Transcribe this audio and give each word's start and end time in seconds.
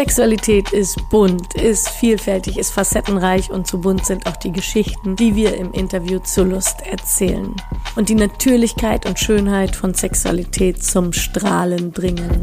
Sexualität 0.00 0.72
ist 0.72 1.10
bunt, 1.10 1.54
ist 1.56 1.90
vielfältig, 1.90 2.56
ist 2.56 2.70
facettenreich 2.70 3.50
und 3.50 3.66
so 3.66 3.76
bunt 3.76 4.06
sind 4.06 4.26
auch 4.26 4.36
die 4.36 4.50
Geschichten, 4.50 5.14
die 5.14 5.34
wir 5.34 5.54
im 5.54 5.72
Interview 5.72 6.20
zur 6.20 6.46
Lust 6.46 6.80
erzählen. 6.86 7.54
Und 7.96 8.08
die 8.08 8.14
Natürlichkeit 8.14 9.04
und 9.04 9.18
Schönheit 9.18 9.76
von 9.76 9.92
Sexualität 9.92 10.82
zum 10.82 11.12
Strahlen 11.12 11.92
bringen. 11.92 12.42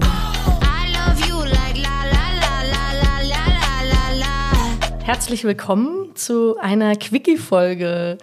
Herzlich 5.03 5.43
willkommen 5.43 6.11
zu 6.13 6.57
einer 6.59 6.95
Quickie-Folge. 6.95 8.19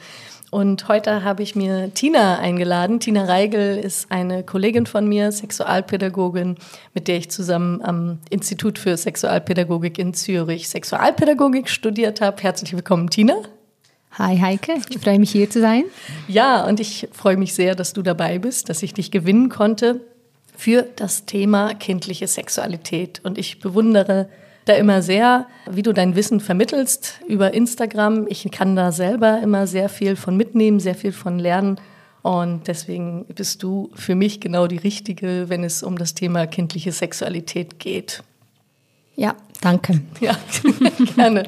Und 0.55 0.87
heute 0.87 1.25
habe 1.25 1.43
ich 1.43 1.57
mir 1.57 1.93
Tina 1.95 2.39
eingeladen. 2.39 3.01
Tina 3.01 3.25
Reigel 3.25 3.77
ist 3.77 4.13
eine 4.13 4.45
Kollegin 4.45 4.87
von 4.87 5.09
mir, 5.09 5.33
Sexualpädagogin, 5.33 6.59
mit 6.95 7.09
der 7.09 7.17
ich 7.17 7.29
zusammen 7.29 7.83
am 7.83 8.21
Institut 8.31 8.79
für 8.79 8.97
Sexualpädagogik 8.97 9.99
in 9.99 10.15
Zürich 10.15 10.69
Sexualpädagogik 10.69 11.69
studiert 11.69 12.21
habe. 12.21 12.41
Herzlich 12.41 12.73
willkommen, 12.73 13.11
Tina. 13.11 13.35
Hi 14.13 14.39
Heike, 14.39 14.75
ich 14.89 15.01
freue 15.01 15.19
mich 15.19 15.33
hier 15.33 15.51
zu 15.51 15.61
sein. 15.61 15.87
Ja, 16.29 16.65
und 16.65 16.79
ich 16.79 17.09
freue 17.11 17.37
mich 17.37 17.53
sehr, 17.53 17.75
dass 17.75 17.93
du 17.93 18.03
dabei 18.03 18.39
bist, 18.39 18.69
dass 18.69 18.85
ich 18.85 18.95
dich 18.95 19.11
gewinnen 19.11 19.49
konnte 19.49 20.03
für 20.57 20.87
das 20.95 21.25
Thema 21.27 21.75
kindliche 21.75 22.29
Sexualität. 22.29 23.21
Und 23.25 23.39
ich 23.39 23.59
bewundere 23.59 24.29
da 24.65 24.75
immer 24.75 25.03
sehr, 25.03 25.47
wie 25.71 25.83
du 25.83 25.93
dein 25.93 26.17
Wissen 26.17 26.41
vermittelst 26.41 27.21
über 27.29 27.53
Instagram. 27.53 28.27
Ich 28.29 28.51
kann 28.51 28.77
da 28.77 28.93
selber 28.93 29.41
immer 29.43 29.67
sehr 29.67 29.89
viel 29.89 30.17
von 30.17 30.37
mitnehmen, 30.37 30.81
sehr 30.81 30.95
viel 30.95 31.13
von 31.13 31.39
lernen. 31.39 31.79
Und 32.23 32.69
deswegen 32.69 33.27
bist 33.27 33.63
du 33.63 33.91
für 33.95 34.15
mich 34.15 34.41
genau 34.41 34.67
die 34.67 34.79
Richtige, 34.79 35.47
wenn 35.49 35.63
es 35.63 35.83
um 35.83 35.99
das 35.99 36.15
Thema 36.15 36.47
kindliche 36.47 36.93
Sexualität 36.93 37.79
geht. 37.79 38.23
Ja, 39.17 39.35
danke. 39.61 40.01
Ja, 40.21 40.37
gerne. 41.17 41.45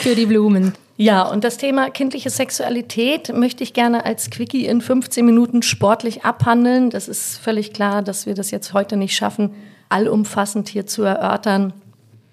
Für 0.00 0.14
die 0.14 0.26
Blumen. 0.26 0.74
Ja, 0.96 1.22
und 1.22 1.42
das 1.42 1.56
Thema 1.56 1.90
kindliche 1.90 2.30
Sexualität 2.30 3.34
möchte 3.34 3.64
ich 3.64 3.72
gerne 3.72 4.04
als 4.04 4.30
Quickie 4.30 4.66
in 4.66 4.80
15 4.80 5.26
Minuten 5.26 5.62
sportlich 5.62 6.24
abhandeln. 6.24 6.90
Das 6.90 7.08
ist 7.08 7.38
völlig 7.38 7.72
klar, 7.72 8.02
dass 8.02 8.26
wir 8.26 8.34
das 8.34 8.52
jetzt 8.52 8.72
heute 8.72 8.96
nicht 8.96 9.16
schaffen, 9.16 9.54
allumfassend 9.88 10.68
hier 10.68 10.86
zu 10.86 11.02
erörtern 11.02 11.72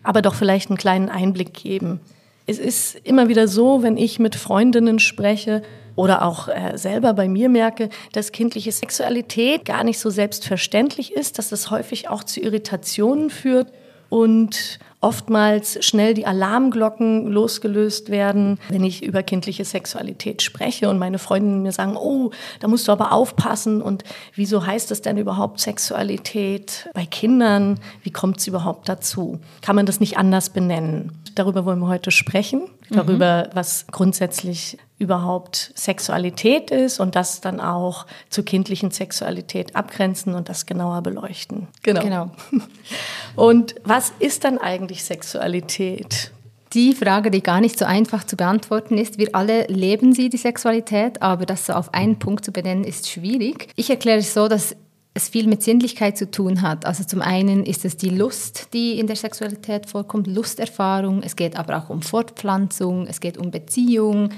aber 0.08 0.22
doch 0.22 0.36
vielleicht 0.36 0.70
einen 0.70 0.78
kleinen 0.78 1.10
Einblick 1.10 1.54
geben. 1.54 2.00
Es 2.46 2.60
ist 2.60 2.96
immer 3.04 3.28
wieder 3.28 3.50
so, 3.50 3.84
wenn 3.84 3.98
ich 3.98 4.20
mit 4.20 4.38
Freundinnen 4.38 5.00
spreche 5.00 5.64
oder 5.98 6.24
auch 6.24 6.48
äh, 6.48 6.78
selber 6.78 7.14
bei 7.14 7.28
mir 7.28 7.50
merke, 7.50 7.90
dass 8.14 8.32
kindliche 8.32 8.72
Sexualität 8.72 9.66
gar 9.66 9.84
nicht 9.84 10.00
so 10.00 10.10
selbstverständlich 10.10 11.12
ist, 11.12 11.38
dass 11.38 11.50
das 11.50 11.72
häufig 11.72 12.08
auch 12.08 12.24
zu 12.24 12.40
Irritationen 12.40 13.30
führt 13.30 13.74
und 14.08 14.80
oftmals 15.00 15.84
schnell 15.86 16.14
die 16.14 16.26
Alarmglocken 16.26 17.28
losgelöst 17.28 18.09
werden, 18.09 18.58
wenn 18.70 18.84
ich 18.84 19.04
über 19.04 19.22
kindliche 19.22 19.64
Sexualität 19.64 20.42
spreche 20.42 20.89
und 20.89 20.98
meine 20.98 21.20
Freundinnen 21.20 21.62
mir 21.62 21.72
sagen, 21.72 21.95
oh, 21.95 22.31
da 22.59 22.67
musst 22.67 22.88
du 22.88 22.92
aber 22.92 23.12
aufpassen 23.12 23.81
und 23.81 24.04
wieso 24.34 24.66
heißt 24.66 24.89
das 24.89 25.02
denn 25.02 25.17
überhaupt 25.17 25.59
Sexualität 25.59 26.89
bei 26.94 27.06
Kindern? 27.06 27.80
Wie 28.02 28.12
kommt 28.12 28.39
es 28.39 28.48
überhaupt 28.48 28.89
dazu? 28.89 29.39
Kann 29.62 29.76
man 29.76 29.86
das 29.86 30.00
nicht 30.00 30.17
anders 30.17 30.50
benennen? 30.50 31.11
Darüber 31.36 31.66
wollen 31.66 31.80
wir 31.80 31.88
heute 31.88 32.09
sprechen, 32.09 32.64
darüber, 32.89 33.48
mhm. 33.48 33.56
was 33.56 33.86
grundsätzlich 33.92 34.78
überhaupt 35.00 35.72
Sexualität 35.76 36.72
ist 36.72 37.00
und 37.00 37.16
das 37.16 37.40
dann 37.40 37.59
auch 37.59 38.08
zur 38.30 38.45
kindlichen 38.45 38.92
Sexualität 38.92 39.76
abgrenzen 39.76 40.34
und 40.34 40.50
das 40.50 40.66
genauer 40.66 41.02
beleuchten. 41.02 41.67
Genau. 41.84 42.02
genau. 42.02 42.31
Und 43.36 43.76
was 43.84 44.12
ist 44.17 44.44
dann 44.44 44.58
eigentlich 44.58 45.04
Sexualität? 45.04 46.32
Die 46.73 46.94
Frage, 46.94 47.30
die 47.30 47.44
gar 47.44 47.61
nicht 47.61 47.77
so 47.77 47.86
einfach 47.86 48.23
zu 48.23 48.36
beantworten 48.36 48.98
ist. 48.98 49.20
Wir 49.20 49.30
alle 49.33 49.67
leben 49.67 50.14
sie, 50.14 50.30
die 50.30 50.38
Sexualität, 50.38 51.22
aber 51.22 51.45
das 51.45 51.67
so 51.67 51.73
auf 51.73 51.93
einen 51.93 52.17
Punkt 52.17 52.43
zu 52.43 52.52
benennen, 52.52 52.83
ist 52.83 53.10
schwierig. 53.10 53.70
Ich 53.76 53.89
erkläre 53.89 54.20
es 54.20 54.33
so, 54.33 54.48
dass 54.48 54.76
es 55.14 55.30
viel 55.30 55.48
mit 55.48 55.64
Sinnlichkeit 55.64 56.17
zu 56.17 56.30
tun 56.30 56.61
hat. 56.61 56.86
Also 56.86 57.04
zum 57.04 57.22
einen 57.22 57.66
ist 57.66 57.86
es 57.86 57.98
die 57.98 58.10
Lust, 58.10 58.70
die 58.73 58.99
in 58.99 59.08
der 59.08 59.16
Sexualität 59.16 59.88
vorkommt, 59.88 60.27
Lusterfahrung. 60.27 61.22
Es 61.23 61.36
geht 61.36 61.58
aber 61.58 61.77
auch 61.77 61.89
um 61.89 62.02
Fortpflanzung, 62.02 63.08
es 63.08 63.20
geht 63.20 63.38
um 63.38 63.49
Beziehung, 63.49 64.30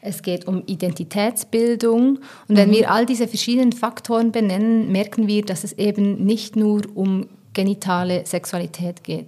es 0.00 0.22
geht 0.22 0.46
um 0.46 0.62
Identitätsbildung. 0.66 2.18
Und 2.48 2.56
wenn 2.56 2.68
mhm. 2.70 2.74
wir 2.74 2.90
all 2.90 3.06
diese 3.06 3.28
verschiedenen 3.28 3.72
Faktoren 3.72 4.32
benennen, 4.32 4.90
merken 4.92 5.26
wir, 5.26 5.42
dass 5.42 5.64
es 5.64 5.72
eben 5.74 6.24
nicht 6.24 6.56
nur 6.56 6.82
um 6.94 7.26
genitale 7.52 8.24
Sexualität 8.26 9.02
geht. 9.02 9.26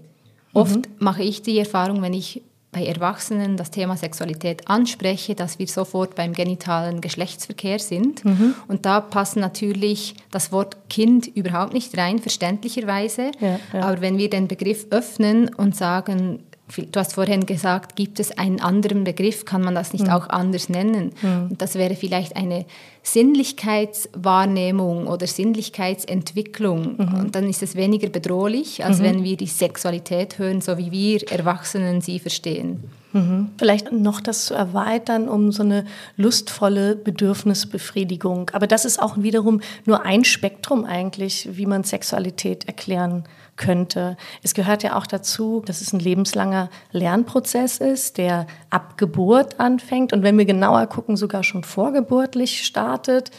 Oft 0.53 0.77
mhm. 0.77 0.83
mache 0.99 1.23
ich 1.23 1.43
die 1.43 1.59
Erfahrung, 1.59 2.03
wenn 2.03 2.15
ich 2.15 2.43
bei 2.73 2.87
Erwachsenen 2.87 3.57
das 3.57 3.73
Thema 3.73 3.97
Sexualität 3.97 4.69
anspreche, 4.69 5.35
dass 5.35 5.59
wir 5.59 5.67
sofort 5.67 6.15
beim 6.15 6.33
genitalen 6.33 7.01
Geschlechtsverkehr 7.01 7.81
sind. 7.81 8.25
Mhm. 8.25 8.55
Und 8.69 8.87
da 8.87 9.01
passt 9.01 9.37
natürlich 9.37 10.15
das 10.31 10.53
Wort 10.53 10.77
Kind 10.89 11.27
überhaupt 11.27 11.73
nicht 11.73 11.97
rein, 11.99 12.21
verständlicherweise. 12.21 13.33
Ja, 13.41 13.59
ja. 13.73 13.81
Aber 13.81 14.01
wenn 14.01 14.19
wir 14.19 14.31
den 14.31 14.47
Begriff 14.47 14.87
öffnen 14.91 15.53
und 15.53 15.75
sagen, 15.75 16.45
Du 16.77 17.01
hast 17.01 17.15
vorhin 17.15 17.47
gesagt, 17.47 17.97
gibt 17.97 18.21
es 18.21 18.37
einen 18.39 18.61
anderen 18.61 19.05
Begriff, 19.05 19.45
kann 19.45 19.63
man 19.63 19.75
das 19.75 19.93
nicht 19.93 20.07
mhm. 20.07 20.13
auch 20.13 20.29
anders 20.29 20.69
nennen? 20.69 21.13
Mhm. 21.21 21.49
Und 21.51 21.63
das 21.63 21.75
wäre 21.75 21.97
vielleicht 21.97 22.37
eine 22.37 22.65
Sinnlichkeitswahrnehmung 23.03 25.07
oder 25.07 25.27
Sinnlichkeitsentwicklung. 25.27 26.97
Mhm. 26.97 27.15
Und 27.15 27.35
dann 27.35 27.49
ist 27.49 27.63
es 27.63 27.75
weniger 27.75 28.09
bedrohlich, 28.09 28.85
als 28.85 28.99
mhm. 28.99 29.05
wenn 29.05 29.25
wir 29.25 29.37
die 29.37 29.47
Sexualität 29.47 30.39
hören, 30.39 30.61
so 30.61 30.79
wie 30.79 30.93
wir 30.93 31.31
Erwachsenen 31.31 32.01
sie 32.01 32.21
verstehen. 32.21 32.85
Mhm. 33.13 33.51
Vielleicht 33.59 33.91
noch 33.91 34.21
das 34.21 34.45
zu 34.45 34.55
erweitern 34.55 35.29
um 35.29 35.51
so 35.51 35.65
eine 35.65 35.85
lustvolle 36.17 36.95
Bedürfnisbefriedigung. 36.95 38.51
Aber 38.53 38.69
das 38.69 38.85
ist 38.85 39.03
auch 39.03 39.17
wiederum 39.19 39.61
nur 39.85 40.05
ein 40.05 40.25
Spektrum 40.25 40.85
eigentlich, 40.85 41.49
wie 41.53 41.67
man 41.67 41.83
Sexualität 41.83 42.69
erklären 42.69 43.25
kann 43.25 43.33
könnte. 43.61 44.17
Es 44.43 44.55
gehört 44.55 44.83
ja 44.83 44.97
auch 44.97 45.07
dazu, 45.07 45.63
dass 45.65 45.83
es 45.83 45.93
ein 45.93 46.01
lebenslanger 46.01 46.71
Lernprozess 46.91 47.77
ist, 47.77 48.17
der 48.17 48.47
ab 48.71 48.97
Geburt 48.97 49.61
anfängt 49.61 50.13
und 50.13 50.23
wenn 50.23 50.39
wir 50.39 50.47
genauer 50.47 50.87
gucken, 50.87 51.17
sogar 51.17 51.45
schon 51.45 51.63
vorgeburtlich 51.63 52.65
startet, 52.65 53.31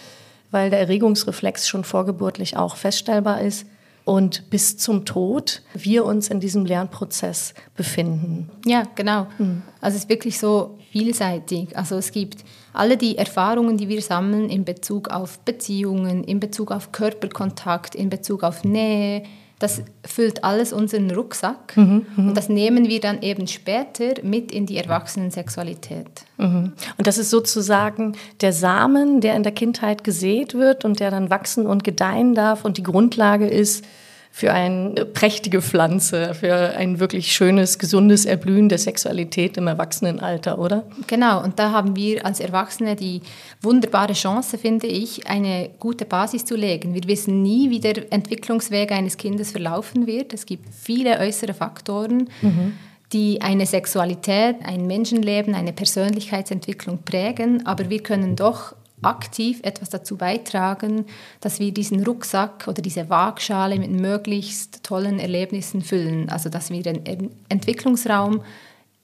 weil 0.52 0.70
der 0.70 0.80
Erregungsreflex 0.80 1.68
schon 1.68 1.84
vorgeburtlich 1.84 2.56
auch 2.56 2.76
feststellbar 2.76 3.42
ist 3.42 3.66
und 4.06 4.50
bis 4.52 4.78
zum 4.78 5.06
Tod 5.06 5.64
wir 5.74 6.06
uns 6.06 6.30
in 6.30 6.40
diesem 6.40 6.66
Lernprozess 6.66 7.56
befinden. 7.76 8.50
Ja, 8.66 8.84
genau. 8.96 9.26
Mhm. 9.40 9.64
Also 9.80 9.98
es 9.98 10.04
ist 10.04 10.10
wirklich 10.10 10.40
so 10.40 10.78
vielseitig. 10.92 11.76
Also 11.76 11.96
es 11.96 12.12
gibt 12.12 12.44
alle 12.74 12.98
die 12.98 13.18
Erfahrungen, 13.18 13.78
die 13.78 13.90
wir 13.90 14.02
sammeln 14.02 14.50
in 14.50 14.66
Bezug 14.66 15.10
auf 15.10 15.40
Beziehungen, 15.40 16.24
in 16.24 16.40
Bezug 16.40 16.72
auf 16.72 16.92
Körperkontakt, 16.92 17.96
in 17.96 18.10
Bezug 18.10 18.44
auf 18.44 18.64
Nähe, 18.64 19.24
das 19.62 19.84
füllt 20.06 20.44
alles 20.44 20.74
unseren 20.74 21.12
Rucksack 21.12 21.78
mhm, 21.78 22.06
mhm, 22.16 22.30
und 22.30 22.38
das 22.38 22.50
nehmen 22.50 22.88
wir 22.88 23.00
dann 23.00 23.22
eben 23.22 23.48
später 23.48 24.24
mit 24.24 24.52
in 24.52 24.66
die 24.66 24.78
Erwachsenensexualität. 24.78 26.26
Mhm. 26.38 26.74
Und 26.98 27.08
das 27.08 27.18
ist 27.18 27.30
sozusagen 27.30 28.14
der 28.42 28.54
Samen, 28.54 29.22
der 29.22 29.36
in 29.36 29.44
der 29.44 29.52
Kindheit 29.52 30.04
gesät 30.04 30.56
wird 30.56 30.84
und 30.84 31.00
der 31.00 31.12
dann 31.12 31.30
wachsen 31.30 31.68
und 31.68 31.84
gedeihen 31.84 32.34
darf 32.34 32.66
und 32.66 32.78
die 32.78 32.84
Grundlage 32.84 33.48
ist 33.48 33.86
für 34.34 34.54
eine 34.54 35.06
prächtige 35.06 35.62
Pflanze, 35.62 36.34
für 36.34 36.74
ein 36.76 37.00
wirklich 37.00 37.34
schönes, 37.34 37.78
gesundes 37.78 38.26
Erblühen 38.26 38.70
der 38.70 38.78
Sexualität 38.78 39.58
im 39.58 39.68
Erwachsenenalter, 39.68 40.58
oder? 40.58 40.84
Genau, 41.08 41.44
und 41.44 41.60
da 41.60 41.72
haben 41.72 41.98
wir 41.98 42.26
als 42.26 42.40
Erwachsene 42.40 42.96
die 42.96 43.22
wunderbare 43.62 44.14
Chance, 44.14 44.58
finde 44.58 44.88
ich, 44.88 45.28
eine 45.28 45.70
gute 45.80 46.06
Basis 46.06 46.46
zu 46.46 46.56
legen. 46.56 46.94
Wir 46.94 47.04
wissen 47.08 47.42
nie, 47.42 47.70
wie 47.70 47.82
der 47.82 48.12
Entwicklungsweg 48.12 48.94
eines 48.94 49.18
Kindes 49.18 49.52
verlaufen 49.52 50.08
wird. 50.08 50.34
Es 50.34 50.46
gibt 50.46 50.74
viele 50.74 51.20
äußere 51.20 51.54
Faktoren. 51.54 52.30
Mhm 52.42 52.74
die 53.14 53.42
eine 53.42 53.66
Sexualität, 53.66 54.56
ein 54.64 54.88
Menschenleben, 54.88 55.54
eine 55.54 55.74
Persönlichkeitsentwicklung 55.74 57.00
prägen, 57.04 57.66
aber 57.66 57.90
wir 57.90 58.02
können 58.02 58.38
doch 58.38 58.74
aktiv 59.02 59.60
etwas 59.64 59.90
dazu 59.90 60.18
beitragen, 60.18 61.06
dass 61.40 61.60
wir 61.60 61.74
diesen 61.74 62.04
Rucksack 62.04 62.68
oder 62.68 62.82
diese 62.82 63.10
Waagschale 63.10 63.80
mit 63.80 63.92
möglichst 63.92 64.84
tollen 64.84 65.20
Erlebnissen 65.20 65.82
füllen. 65.82 66.30
Also 66.30 66.50
dass 66.50 66.70
wir 66.70 66.84
den 66.84 67.32
Entwicklungsraum 67.50 68.42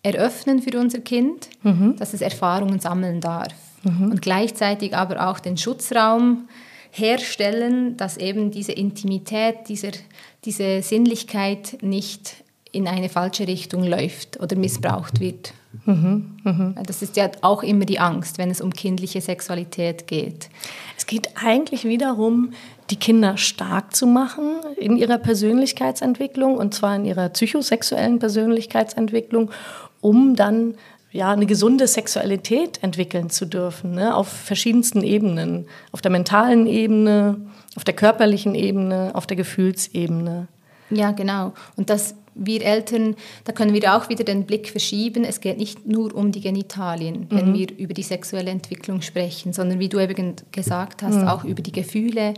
eröffnen 0.03 0.61
für 0.61 0.79
unser 0.79 0.99
Kind, 0.99 1.49
mhm. 1.63 1.95
dass 1.97 2.13
es 2.13 2.21
Erfahrungen 2.21 2.79
sammeln 2.79 3.21
darf. 3.21 3.53
Mhm. 3.83 4.11
Und 4.11 4.21
gleichzeitig 4.21 4.95
aber 4.95 5.29
auch 5.29 5.39
den 5.39 5.57
Schutzraum 5.57 6.47
herstellen, 6.91 7.97
dass 7.97 8.17
eben 8.17 8.51
diese 8.51 8.71
Intimität, 8.71 9.67
dieser, 9.67 9.91
diese 10.45 10.81
Sinnlichkeit 10.81 11.77
nicht 11.81 12.43
in 12.71 12.87
eine 12.87 13.09
falsche 13.09 13.47
Richtung 13.47 13.83
läuft 13.83 14.39
oder 14.39 14.55
missbraucht 14.55 15.19
wird. 15.19 15.53
Mhm, 15.85 16.37
mh. 16.43 16.73
Das 16.85 17.01
ist 17.01 17.15
ja 17.17 17.29
auch 17.41 17.63
immer 17.63 17.85
die 17.85 17.99
Angst, 17.99 18.37
wenn 18.37 18.49
es 18.49 18.61
um 18.61 18.73
kindliche 18.73 19.21
Sexualität 19.21 20.07
geht. 20.07 20.49
Es 20.97 21.05
geht 21.05 21.29
eigentlich 21.35 21.85
wiederum, 21.85 22.51
die 22.89 22.95
Kinder 22.95 23.37
stark 23.37 23.95
zu 23.95 24.07
machen 24.07 24.57
in 24.77 24.97
ihrer 24.97 25.17
Persönlichkeitsentwicklung 25.17 26.57
und 26.57 26.73
zwar 26.73 26.95
in 26.95 27.05
ihrer 27.05 27.29
psychosexuellen 27.29 28.19
Persönlichkeitsentwicklung, 28.19 29.51
um 30.01 30.35
dann 30.35 30.75
ja, 31.11 31.31
eine 31.31 31.45
gesunde 31.45 31.87
Sexualität 31.87 32.83
entwickeln 32.83 33.29
zu 33.29 33.45
dürfen, 33.45 33.91
ne? 33.91 34.15
auf 34.15 34.27
verschiedensten 34.27 35.01
Ebenen. 35.01 35.67
Auf 35.91 36.01
der 36.01 36.11
mentalen 36.11 36.67
Ebene, 36.67 37.37
auf 37.75 37.83
der 37.83 37.95
körperlichen 37.95 38.55
Ebene, 38.55 39.11
auf 39.13 39.25
der 39.25 39.37
Gefühlsebene. 39.37 40.47
Ja, 40.89 41.11
genau. 41.11 41.53
Und 41.75 41.89
dass 41.89 42.15
wir 42.37 42.61
Eltern, 42.63 43.15
da 43.43 43.51
können 43.51 43.73
wir 43.73 43.95
auch 43.95 44.09
wieder 44.09 44.23
den 44.23 44.45
Blick 44.45 44.69
verschieben. 44.69 45.23
Es 45.23 45.41
geht 45.41 45.57
nicht 45.57 45.87
nur 45.87 46.15
um 46.15 46.31
die 46.31 46.41
Genitalien, 46.41 47.27
wenn 47.29 47.49
mhm. 47.49 47.53
wir 47.53 47.77
über 47.77 47.93
die 47.93 48.03
sexuelle 48.03 48.51
Entwicklung 48.51 49.01
sprechen, 49.01 49.53
sondern 49.53 49.79
wie 49.79 49.89
du 49.89 49.99
eben 49.99 50.35
gesagt 50.51 51.03
hast, 51.03 51.15
mhm. 51.15 51.27
auch 51.27 51.43
über 51.43 51.61
die 51.61 51.71
Gefühle, 51.71 52.33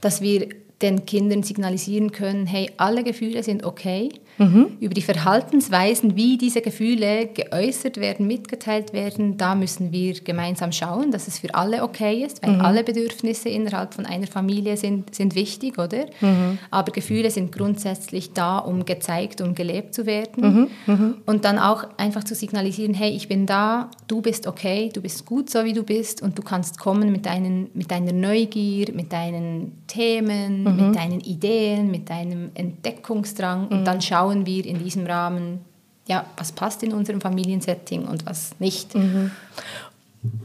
dass 0.00 0.20
wir 0.20 0.48
den 0.82 1.06
Kindern 1.06 1.42
signalisieren 1.42 2.12
können, 2.12 2.46
hey, 2.46 2.70
alle 2.76 3.04
Gefühle 3.04 3.42
sind 3.42 3.64
okay. 3.64 4.10
Mhm. 4.38 4.78
Über 4.80 4.94
die 4.94 5.02
Verhaltensweisen, 5.02 6.16
wie 6.16 6.38
diese 6.38 6.62
Gefühle 6.62 7.26
geäußert 7.26 7.98
werden, 7.98 8.26
mitgeteilt 8.26 8.92
werden, 8.92 9.36
da 9.36 9.54
müssen 9.54 9.92
wir 9.92 10.14
gemeinsam 10.14 10.72
schauen, 10.72 11.10
dass 11.10 11.28
es 11.28 11.38
für 11.38 11.54
alle 11.54 11.82
okay 11.82 12.24
ist, 12.24 12.42
weil 12.42 12.54
mhm. 12.54 12.60
alle 12.62 12.82
Bedürfnisse 12.82 13.50
innerhalb 13.50 13.94
von 13.94 14.06
einer 14.06 14.26
Familie 14.26 14.76
sind, 14.76 15.14
sind 15.14 15.34
wichtig, 15.34 15.78
oder? 15.78 16.06
Mhm. 16.20 16.58
Aber 16.70 16.92
Gefühle 16.92 17.30
sind 17.30 17.52
grundsätzlich 17.52 18.32
da, 18.32 18.58
um 18.58 18.84
gezeigt, 18.84 19.42
um 19.42 19.54
gelebt 19.54 19.94
zu 19.94 20.06
werden. 20.06 20.70
Mhm. 20.86 20.94
Mhm. 20.94 21.14
Und 21.26 21.44
dann 21.44 21.58
auch 21.58 21.84
einfach 21.98 22.24
zu 22.24 22.34
signalisieren, 22.34 22.94
hey, 22.94 23.10
ich 23.10 23.28
bin 23.28 23.46
da, 23.46 23.90
du 24.08 24.22
bist 24.22 24.46
okay, 24.46 24.90
du 24.92 25.02
bist 25.02 25.26
gut 25.26 25.50
so, 25.50 25.64
wie 25.64 25.74
du 25.74 25.82
bist 25.82 26.22
und 26.22 26.38
du 26.38 26.42
kannst 26.42 26.78
kommen 26.78 27.12
mit, 27.12 27.26
deinen, 27.26 27.68
mit 27.74 27.90
deiner 27.90 28.12
Neugier, 28.12 28.92
mit 28.94 29.12
deinen 29.12 29.82
Themen, 29.86 30.64
mit 30.72 30.86
mhm. 30.86 30.92
deinen 30.92 31.20
Ideen, 31.20 31.90
mit 31.90 32.10
deinem 32.10 32.50
Entdeckungsdrang 32.54 33.68
und 33.68 33.84
dann 33.84 34.00
schauen, 34.00 34.22
schauen 34.22 34.46
wir 34.46 34.64
in 34.64 34.78
diesem 34.78 35.06
Rahmen, 35.06 35.60
ja, 36.06 36.24
was 36.36 36.52
passt 36.52 36.82
in 36.82 36.92
unserem 36.92 37.20
Familiensetting 37.20 38.06
und 38.06 38.26
was 38.26 38.58
nicht. 38.58 38.94
Mhm. 38.94 39.30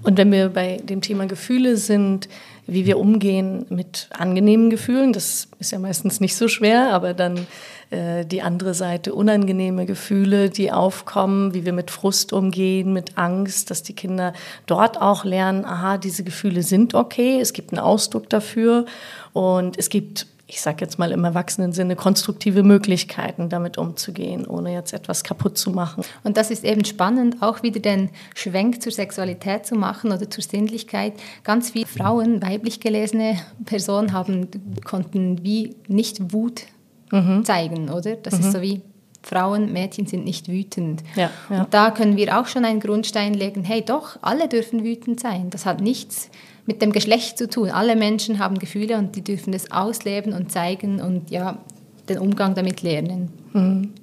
Und 0.03 0.17
wenn 0.17 0.31
wir 0.31 0.49
bei 0.49 0.77
dem 0.77 1.01
Thema 1.01 1.27
Gefühle 1.27 1.77
sind, 1.77 2.27
wie 2.65 2.85
wir 2.85 2.97
umgehen 2.97 3.65
mit 3.69 4.09
angenehmen 4.11 4.69
Gefühlen, 4.69 5.13
das 5.13 5.47
ist 5.59 5.71
ja 5.71 5.79
meistens 5.79 6.19
nicht 6.19 6.35
so 6.35 6.47
schwer, 6.47 6.93
aber 6.93 7.13
dann 7.13 7.47
äh, 7.91 8.25
die 8.25 8.41
andere 8.41 8.73
Seite, 8.73 9.13
unangenehme 9.13 9.85
Gefühle, 9.85 10.49
die 10.49 10.71
aufkommen, 10.71 11.53
wie 11.53 11.63
wir 11.63 11.73
mit 11.73 11.91
Frust 11.91 12.33
umgehen, 12.33 12.91
mit 12.91 13.17
Angst, 13.17 13.69
dass 13.69 13.83
die 13.83 13.93
Kinder 13.93 14.33
dort 14.65 14.99
auch 14.99 15.23
lernen, 15.23 15.63
aha, 15.63 15.97
diese 15.97 16.23
Gefühle 16.23 16.63
sind 16.63 16.93
okay, 16.93 17.39
es 17.39 17.53
gibt 17.53 17.71
einen 17.71 17.79
Ausdruck 17.79 18.29
dafür. 18.29 18.85
Und 19.31 19.77
es 19.77 19.89
gibt 19.89 20.25
ich 20.49 20.61
sage 20.61 20.77
jetzt 20.79 20.97
mal 20.97 21.11
im 21.11 21.25
erwachsenen 21.25 21.73
Sinne, 21.73 21.97
konstruktive 21.97 22.63
Möglichkeiten, 22.63 23.49
damit 23.49 23.77
umzugehen, 23.77 24.47
ohne 24.47 24.73
jetzt 24.73 24.93
etwas 24.93 25.23
kaputt 25.23 25.57
zu 25.57 25.71
machen. 25.71 26.05
Und 26.23 26.37
das 26.37 26.51
ist 26.51 26.63
eben 26.63 26.85
spannend, 26.85 27.41
auch 27.41 27.63
wieder 27.63 27.81
den 27.81 28.09
Schwenk 28.33 28.81
zur 28.81 28.93
Sexualität 28.93 29.65
zu 29.65 29.75
machen 29.75 30.11
oder 30.11 30.29
zur 30.29 30.43
Sinnlichkeit. 30.43 31.13
Ganz 31.43 31.71
viele 31.71 31.85
Frauen, 31.85 32.41
weiblich 32.41 32.79
gelesene 32.79 33.37
Personen 33.65 34.13
haben, 34.13 34.47
konnten 34.85 35.43
wie 35.43 35.75
nicht 35.89 36.31
Wut 36.31 36.61
mhm. 37.11 37.43
zeigen, 37.43 37.89
oder? 37.89 38.15
Das 38.15 38.35
mhm. 38.35 38.39
ist 38.39 38.51
so 38.53 38.61
wie 38.61 38.81
Frauen, 39.23 39.73
Mädchen 39.73 40.07
sind 40.07 40.23
nicht 40.23 40.47
wütend. 40.47 41.03
Ja, 41.17 41.29
ja. 41.49 41.63
Und 41.63 41.73
da 41.73 41.91
können 41.91 42.15
wir 42.15 42.39
auch 42.39 42.47
schon 42.47 42.63
einen 42.63 42.79
Grundstein 42.79 43.33
legen, 43.33 43.65
hey 43.65 43.83
doch, 43.83 44.17
alle 44.21 44.47
dürfen 44.47 44.85
wütend 44.85 45.19
sein. 45.19 45.49
Das 45.49 45.65
hat 45.65 45.81
nichts 45.81 46.29
mit 46.67 46.81
dem 46.81 46.91
Geschlecht 46.91 47.37
zu 47.37 47.49
tun. 47.49 47.71
Alle 47.71 47.95
Menschen 47.95 48.37
haben 48.37 48.59
Gefühle 48.59 48.97
und 48.97 49.15
die 49.15 49.23
dürfen 49.23 49.51
das 49.51 49.71
ausleben 49.71 50.33
und 50.33 50.51
zeigen 50.51 51.01
und 51.01 51.31
ja, 51.31 51.57
den 52.07 52.19
Umgang 52.19 52.53
damit 52.53 52.83
lernen. 52.83 53.29
Mhm. 53.53 53.93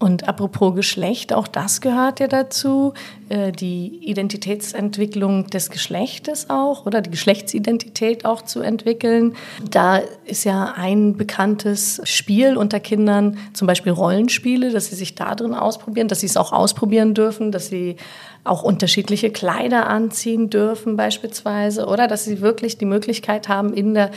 Und 0.00 0.28
apropos 0.28 0.74
Geschlecht, 0.74 1.32
auch 1.32 1.46
das 1.46 1.80
gehört 1.80 2.18
ja 2.18 2.26
dazu, 2.26 2.94
äh, 3.28 3.52
die 3.52 4.00
Identitätsentwicklung 4.02 5.46
des 5.46 5.70
Geschlechtes 5.70 6.50
auch 6.50 6.84
oder 6.84 7.00
die 7.00 7.10
Geschlechtsidentität 7.10 8.24
auch 8.24 8.42
zu 8.42 8.60
entwickeln. 8.60 9.34
Da 9.70 10.02
ist 10.24 10.44
ja 10.44 10.74
ein 10.76 11.16
bekanntes 11.16 12.00
Spiel 12.04 12.56
unter 12.56 12.80
Kindern, 12.80 13.38
zum 13.52 13.66
Beispiel 13.68 13.92
Rollenspiele, 13.92 14.72
dass 14.72 14.86
sie 14.86 14.96
sich 14.96 15.14
da 15.14 15.36
drin 15.36 15.54
ausprobieren, 15.54 16.08
dass 16.08 16.20
sie 16.20 16.26
es 16.26 16.36
auch 16.36 16.52
ausprobieren 16.52 17.14
dürfen, 17.14 17.52
dass 17.52 17.68
sie 17.68 17.96
auch 18.42 18.62
unterschiedliche 18.62 19.30
Kleider 19.30 19.86
anziehen 19.86 20.50
dürfen 20.50 20.96
beispielsweise 20.96 21.86
oder 21.86 22.08
dass 22.08 22.24
sie 22.24 22.40
wirklich 22.40 22.76
die 22.78 22.84
Möglichkeit 22.84 23.48
haben, 23.48 23.72
in 23.72 23.94
der 23.94 24.10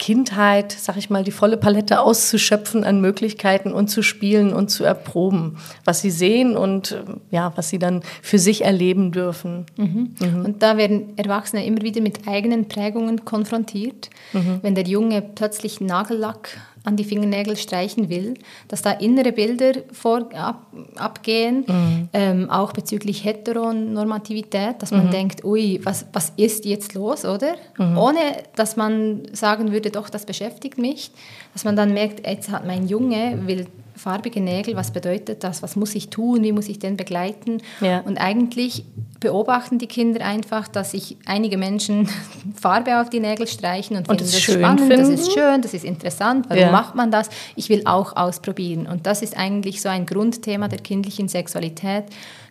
Kindheit, 0.00 0.72
sag 0.72 0.96
ich 0.96 1.10
mal, 1.10 1.22
die 1.22 1.30
volle 1.30 1.58
Palette 1.58 2.00
auszuschöpfen 2.00 2.84
an 2.84 3.02
Möglichkeiten 3.02 3.70
und 3.70 3.88
zu 3.88 4.02
spielen 4.02 4.52
und 4.54 4.70
zu 4.70 4.82
erproben, 4.82 5.58
was 5.84 6.00
sie 6.00 6.10
sehen 6.10 6.56
und 6.56 6.96
ja, 7.30 7.52
was 7.54 7.68
sie 7.68 7.78
dann 7.78 8.02
für 8.22 8.38
sich 8.38 8.64
erleben 8.64 9.12
dürfen. 9.12 9.66
Mhm. 9.76 10.16
Mhm. 10.18 10.44
Und 10.44 10.62
da 10.62 10.78
werden 10.78 11.12
Erwachsene 11.16 11.66
immer 11.66 11.82
wieder 11.82 12.00
mit 12.00 12.26
eigenen 12.26 12.66
Prägungen 12.66 13.26
konfrontiert. 13.26 14.08
Mhm. 14.32 14.60
Wenn 14.62 14.74
der 14.74 14.84
Junge 14.84 15.20
plötzlich 15.20 15.82
Nagellack 15.82 16.56
an 16.84 16.96
die 16.96 17.04
Fingernägel 17.04 17.56
streichen 17.56 18.08
will, 18.08 18.34
dass 18.68 18.82
da 18.82 18.92
innere 18.92 19.32
Bilder 19.32 19.72
vor, 19.92 20.30
ab, 20.34 20.66
abgehen, 20.96 21.64
mhm. 21.66 22.08
ähm, 22.12 22.50
auch 22.50 22.72
bezüglich 22.72 23.24
Heteronormativität, 23.24 24.76
dass 24.80 24.90
man 24.90 25.06
mhm. 25.06 25.10
denkt, 25.10 25.44
ui, 25.44 25.80
was, 25.84 26.06
was 26.12 26.32
ist 26.36 26.64
jetzt 26.64 26.94
los, 26.94 27.24
oder? 27.24 27.54
Mhm. 27.78 27.98
Ohne, 27.98 28.20
dass 28.56 28.76
man 28.76 29.22
sagen 29.32 29.72
würde, 29.72 29.90
doch, 29.90 30.08
das 30.08 30.24
beschäftigt 30.24 30.78
mich, 30.78 31.10
dass 31.52 31.64
man 31.64 31.76
dann 31.76 31.92
merkt, 31.92 32.26
jetzt 32.26 32.50
hat 32.50 32.66
mein 32.66 32.88
Junge, 32.88 33.46
will 33.46 33.66
farbige 34.00 34.40
Nägel, 34.40 34.76
was 34.76 34.92
bedeutet 34.92 35.44
das, 35.44 35.62
was 35.62 35.76
muss 35.76 35.94
ich 35.94 36.08
tun, 36.08 36.42
wie 36.42 36.52
muss 36.52 36.68
ich 36.68 36.78
den 36.78 36.96
begleiten? 36.96 37.58
Ja. 37.80 38.00
Und 38.00 38.18
eigentlich 38.18 38.84
beobachten 39.20 39.78
die 39.78 39.88
Kinder 39.88 40.24
einfach, 40.24 40.68
dass 40.68 40.92
sich 40.92 41.18
einige 41.26 41.58
Menschen 41.58 42.08
Farbe 42.60 42.98
auf 43.00 43.10
die 43.10 43.20
Nägel 43.20 43.46
streichen 43.46 43.98
und, 43.98 44.08
und 44.08 44.20
finden 44.20 44.32
das 44.32 44.40
spannend, 44.40 44.80
finden. 44.80 44.96
das 44.96 45.08
ist 45.08 45.32
schön, 45.32 45.60
das 45.60 45.74
ist 45.74 45.84
interessant, 45.84 46.46
warum 46.48 46.62
ja. 46.62 46.72
macht 46.72 46.94
man 46.94 47.10
das? 47.10 47.28
Ich 47.56 47.68
will 47.68 47.82
auch 47.84 48.16
ausprobieren. 48.16 48.86
Und 48.86 49.06
das 49.06 49.20
ist 49.20 49.36
eigentlich 49.36 49.82
so 49.82 49.90
ein 49.90 50.06
Grundthema 50.06 50.68
der 50.68 50.78
kindlichen 50.78 51.28
Sexualität. 51.28 52.04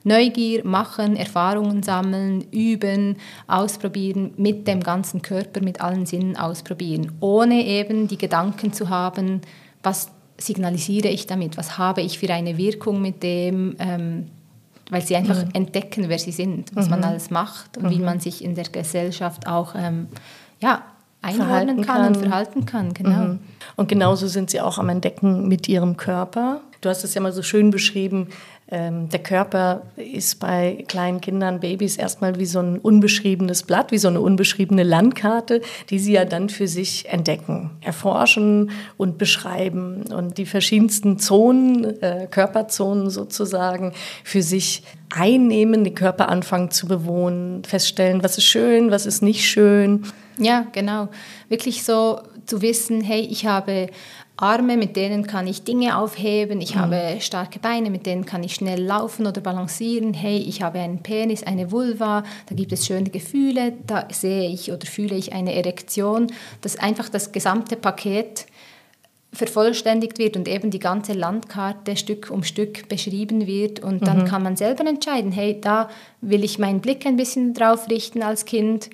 Neugier, 0.04 0.64
machen, 0.66 1.16
Erfahrungen 1.16 1.82
sammeln, 1.82 2.46
üben, 2.52 3.18
ausprobieren, 3.48 4.34
mit 4.38 4.68
dem 4.68 4.82
ganzen 4.82 5.24
Körper, 5.24 5.62
mit 5.62 5.82
allen 5.82 6.06
Sinnen 6.06 6.38
ausprobieren, 6.38 7.12
ohne 7.20 7.66
eben 7.66 8.08
die 8.08 8.18
Gedanken 8.18 8.72
zu 8.72 8.90
haben, 8.90 9.42
was 9.84 10.10
signalisiere 10.40 11.10
ich 11.10 11.28
damit, 11.28 11.58
was 11.58 11.78
habe 11.78 12.02
ich 12.02 12.20
für 12.20 12.32
eine 12.34 12.58
Wirkung 12.58 13.02
mit 13.02 13.24
dem, 13.24 13.76
ähm, 13.80 14.28
weil 14.90 15.02
sie 15.02 15.16
einfach 15.16 15.44
mhm. 15.44 15.52
entdecken, 15.54 16.06
wer 16.08 16.20
sie 16.20 16.32
sind, 16.32 16.76
was 16.76 16.86
mhm. 16.86 16.92
man 16.92 17.04
alles 17.04 17.30
macht 17.30 17.78
und 17.78 17.86
mhm. 17.86 17.90
wie 17.92 18.00
man 18.00 18.20
sich 18.20 18.44
in 18.44 18.56
der 18.56 18.66
Gesellschaft 18.66 19.48
auch 19.48 19.76
ähm, 19.76 20.08
ja, 20.60 20.84
einordnen 21.22 21.82
kann, 21.82 21.86
kann, 21.86 22.08
und 22.08 22.18
verhalten 22.18 22.66
kann. 22.66 22.94
Genau. 22.94 23.20
Mhm. 23.20 23.40
Und 23.76 23.90
genauso 23.90 24.28
sind 24.28 24.50
sie 24.50 24.62
auch 24.62 24.78
am 24.78 24.90
Entdecken 24.90 25.48
mit 25.48 25.68
ihrem 25.68 25.98
Körper. 25.98 26.62
Du 26.82 26.90
hast 26.90 27.04
es 27.04 27.14
ja 27.14 27.22
mal 27.22 27.34
so 27.34 27.42
schön 27.42 27.72
beschrieben, 27.72 28.30
ähm, 28.72 29.10
der 29.10 29.22
Körper 29.22 29.82
ist 29.96 30.40
bei 30.40 30.86
kleinen 30.88 31.22
Kindern, 31.22 31.60
Babys 31.60 31.98
erstmal 31.98 32.38
wie 32.38 32.46
so 32.46 32.60
ein 32.60 32.78
unbeschriebenes 32.78 33.64
Blatt, 33.64 33.92
wie 33.92 33.98
so 33.98 34.08
eine 34.08 34.22
unbeschriebene 34.22 34.84
Landkarte, 34.84 35.62
die 35.90 35.98
sie 35.98 36.14
ja 36.14 36.24
dann 36.24 36.50
für 36.50 36.68
sich 36.68 37.10
entdecken, 37.10 37.72
erforschen 37.82 38.70
und 38.96 39.18
beschreiben 39.18 40.04
und 40.16 40.38
die 40.38 40.46
verschiedensten 40.46 41.18
Zonen, 41.18 42.00
äh, 42.02 42.28
Körperzonen 42.30 43.10
sozusagen 43.10 43.94
für 44.24 44.44
sich 44.44 44.84
einnehmen, 45.10 45.84
den 45.84 45.96
Körper 45.96 46.30
anfangen 46.30 46.70
zu 46.70 46.88
bewohnen, 46.88 47.64
feststellen, 47.64 48.24
was 48.24 48.38
ist 48.38 48.46
schön, 48.46 48.92
was 48.92 49.08
ist 49.08 49.24
nicht 49.24 49.46
schön. 49.46 50.04
Ja, 50.40 50.66
genau. 50.72 51.10
Wirklich 51.50 51.84
so 51.84 52.22
zu 52.46 52.62
wissen, 52.62 53.02
hey, 53.02 53.22
ich 53.22 53.46
habe 53.46 53.90
Arme, 54.42 54.78
mit 54.78 54.96
denen 54.96 55.28
kann 55.28 55.48
ich 55.48 55.64
Dinge 55.64 55.98
aufheben, 55.98 56.62
ich 56.62 56.76
mhm. 56.76 56.80
habe 56.80 57.18
starke 57.20 57.60
Beine, 57.60 57.90
mit 57.90 58.06
denen 58.06 58.26
kann 58.26 58.42
ich 58.42 58.56
schnell 58.56 58.82
laufen 58.82 59.28
oder 59.28 59.42
balancieren, 59.42 60.14
hey, 60.14 60.38
ich 60.38 60.62
habe 60.62 60.80
einen 60.80 61.04
Penis, 61.04 61.44
eine 61.44 61.72
Vulva, 61.72 62.24
da 62.48 62.56
gibt 62.56 62.72
es 62.72 62.86
schöne 62.86 63.10
Gefühle, 63.10 63.74
da 63.86 64.08
sehe 64.10 64.50
ich 64.50 64.72
oder 64.72 64.86
fühle 64.88 65.16
ich 65.16 65.34
eine 65.34 65.54
Erektion, 65.56 66.28
dass 66.62 66.78
einfach 66.78 67.10
das 67.10 67.34
gesamte 67.34 67.76
Paket 67.76 68.46
vervollständigt 69.32 70.18
wird 70.18 70.36
und 70.36 70.48
eben 70.48 70.72
die 70.72 70.80
ganze 70.80 71.14
Landkarte 71.14 71.96
Stück 71.96 72.32
um 72.32 72.44
Stück 72.44 72.90
beschrieben 72.90 73.46
wird 73.46 73.80
und 73.80 74.08
dann 74.08 74.24
mhm. 74.24 74.26
kann 74.26 74.42
man 74.42 74.56
selber 74.56 74.86
entscheiden, 74.88 75.32
hey, 75.32 75.60
da 75.62 75.90
will 76.22 76.44
ich 76.44 76.58
meinen 76.58 76.82
Blick 76.82 77.06
ein 77.06 77.16
bisschen 77.16 77.54
drauf 77.54 77.90
richten 77.90 78.24
als 78.24 78.46
Kind, 78.46 78.90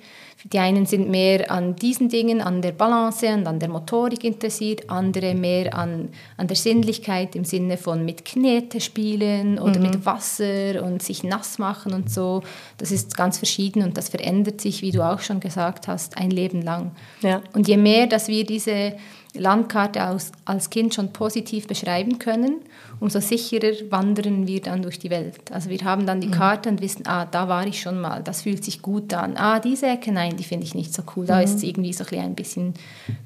Die 0.52 0.58
einen 0.58 0.86
sind 0.86 1.08
mehr 1.08 1.50
an 1.50 1.74
diesen 1.76 2.08
Dingen, 2.08 2.40
an 2.40 2.62
der 2.62 2.72
Balance 2.72 3.26
und 3.26 3.46
an 3.48 3.58
der 3.58 3.68
Motorik 3.68 4.22
interessiert, 4.22 4.88
andere 4.88 5.34
mehr 5.34 5.74
an, 5.74 6.10
an 6.36 6.46
der 6.46 6.56
Sinnlichkeit 6.56 7.34
im 7.34 7.44
Sinne 7.44 7.76
von 7.76 8.04
mit 8.04 8.24
Knete 8.24 8.80
spielen 8.80 9.58
oder 9.58 9.78
mhm. 9.78 9.86
mit 9.86 10.06
Wasser 10.06 10.84
und 10.84 11.02
sich 11.02 11.24
nass 11.24 11.58
machen 11.58 11.94
und 11.94 12.10
so. 12.10 12.42
Das 12.78 12.92
ist 12.92 13.16
ganz 13.16 13.38
verschieden 13.38 13.82
und 13.82 13.96
das 13.96 14.10
verändert 14.10 14.60
sich, 14.60 14.82
wie 14.82 14.92
du 14.92 15.02
auch 15.02 15.20
schon 15.20 15.40
gesagt 15.40 15.88
hast, 15.88 16.16
ein 16.16 16.30
Leben 16.30 16.62
lang. 16.62 16.92
Ja. 17.22 17.42
Und 17.54 17.66
je 17.66 17.78
mehr, 17.78 18.06
dass 18.06 18.28
wir 18.28 18.44
diese 18.44 18.92
Landkarte 19.38 20.02
als, 20.02 20.32
als 20.44 20.70
Kind 20.70 20.94
schon 20.94 21.12
positiv 21.12 21.66
beschreiben 21.66 22.18
können, 22.18 22.60
umso 23.00 23.20
sicherer 23.20 23.72
wandern 23.90 24.46
wir 24.46 24.60
dann 24.60 24.82
durch 24.82 24.98
die 24.98 25.10
Welt. 25.10 25.52
Also 25.52 25.70
wir 25.70 25.78
haben 25.84 26.06
dann 26.06 26.20
die 26.20 26.28
mhm. 26.28 26.32
Karte 26.32 26.68
und 26.68 26.80
wissen, 26.80 27.06
ah, 27.06 27.26
da 27.26 27.48
war 27.48 27.66
ich 27.66 27.80
schon 27.80 28.00
mal, 28.00 28.22
das 28.22 28.42
fühlt 28.42 28.64
sich 28.64 28.82
gut 28.82 29.12
an. 29.14 29.36
Ah, 29.36 29.60
diese 29.60 29.86
Ecke, 29.86 30.12
nein, 30.12 30.36
die 30.36 30.44
finde 30.44 30.64
ich 30.64 30.74
nicht 30.74 30.92
so 30.92 31.02
cool. 31.14 31.26
Da 31.26 31.36
mhm. 31.36 31.44
ist 31.44 31.54
es 31.56 31.62
irgendwie 31.62 31.92
so 31.92 32.04
ein 32.04 32.34
bisschen 32.34 32.74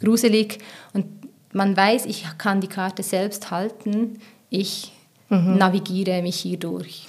gruselig. 0.01 0.59
Und 0.93 1.07
man 1.53 1.77
weiß, 1.77 2.07
ich 2.07 2.27
kann 2.39 2.61
die 2.61 2.69
Karte 2.69 3.03
selbst 3.03 3.51
halten. 3.51 4.19
Ich 4.51 4.93
mhm. 5.29 5.57
navigiere 5.57 6.23
mich 6.23 6.37
hier 6.37 6.59
durch. 6.59 7.07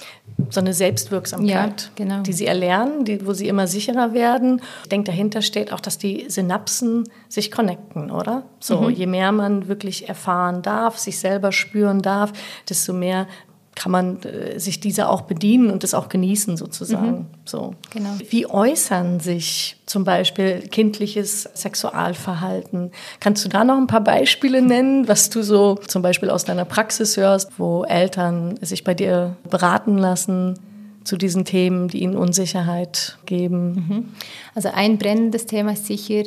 So 0.52 0.60
eine 0.60 0.74
Selbstwirksamkeit, 0.74 1.50
ja, 1.50 1.88
genau. 1.94 2.22
die 2.22 2.32
sie 2.32 2.46
erlernen, 2.46 3.04
die, 3.04 3.26
wo 3.26 3.32
sie 3.32 3.48
immer 3.48 3.66
sicherer 3.66 4.12
werden. 4.12 4.60
Ich 4.82 4.88
denke, 4.90 5.10
dahinter 5.10 5.40
steht 5.40 5.72
auch, 5.72 5.80
dass 5.80 5.96
die 5.96 6.26
Synapsen 6.28 7.08
sich 7.28 7.50
connecten, 7.50 8.10
oder? 8.10 8.42
So, 8.60 8.82
mhm. 8.82 8.90
je 8.90 9.06
mehr 9.06 9.32
man 9.32 9.66
wirklich 9.68 10.08
erfahren 10.08 10.60
darf, 10.62 10.98
sich 10.98 11.18
selber 11.18 11.52
spüren 11.52 12.02
darf, 12.02 12.32
desto 12.68 12.92
mehr 12.92 13.26
kann 13.74 13.92
man 13.92 14.22
äh, 14.22 14.58
sich 14.58 14.80
dieser 14.80 15.08
auch 15.08 15.22
bedienen 15.22 15.70
und 15.70 15.82
es 15.84 15.94
auch 15.94 16.08
genießen 16.08 16.56
sozusagen. 16.56 17.10
Mhm. 17.10 17.26
So. 17.44 17.74
Genau. 17.90 18.10
Wie 18.28 18.46
äußern 18.46 19.20
sich 19.20 19.76
zum 19.86 20.04
Beispiel 20.04 20.60
kindliches 20.70 21.48
Sexualverhalten? 21.54 22.90
Kannst 23.20 23.44
du 23.44 23.48
da 23.48 23.64
noch 23.64 23.78
ein 23.78 23.86
paar 23.86 24.04
Beispiele 24.04 24.60
nennen, 24.62 25.08
was 25.08 25.30
du 25.30 25.42
so 25.42 25.76
zum 25.76 26.02
Beispiel 26.02 26.30
aus 26.30 26.44
deiner 26.44 26.64
Praxis 26.64 27.16
hörst, 27.16 27.58
wo 27.58 27.84
Eltern 27.84 28.58
sich 28.60 28.84
bei 28.84 28.94
dir 28.94 29.36
beraten 29.48 29.98
lassen? 29.98 30.58
zu 31.04 31.16
diesen 31.16 31.44
Themen, 31.44 31.88
die 31.88 32.00
ihnen 32.00 32.16
Unsicherheit 32.16 33.18
geben? 33.26 33.74
Mhm. 33.74 34.08
Also 34.54 34.70
ein 34.72 34.98
brennendes 34.98 35.46
Thema 35.46 35.72
ist 35.72 35.86
sicher 35.86 36.22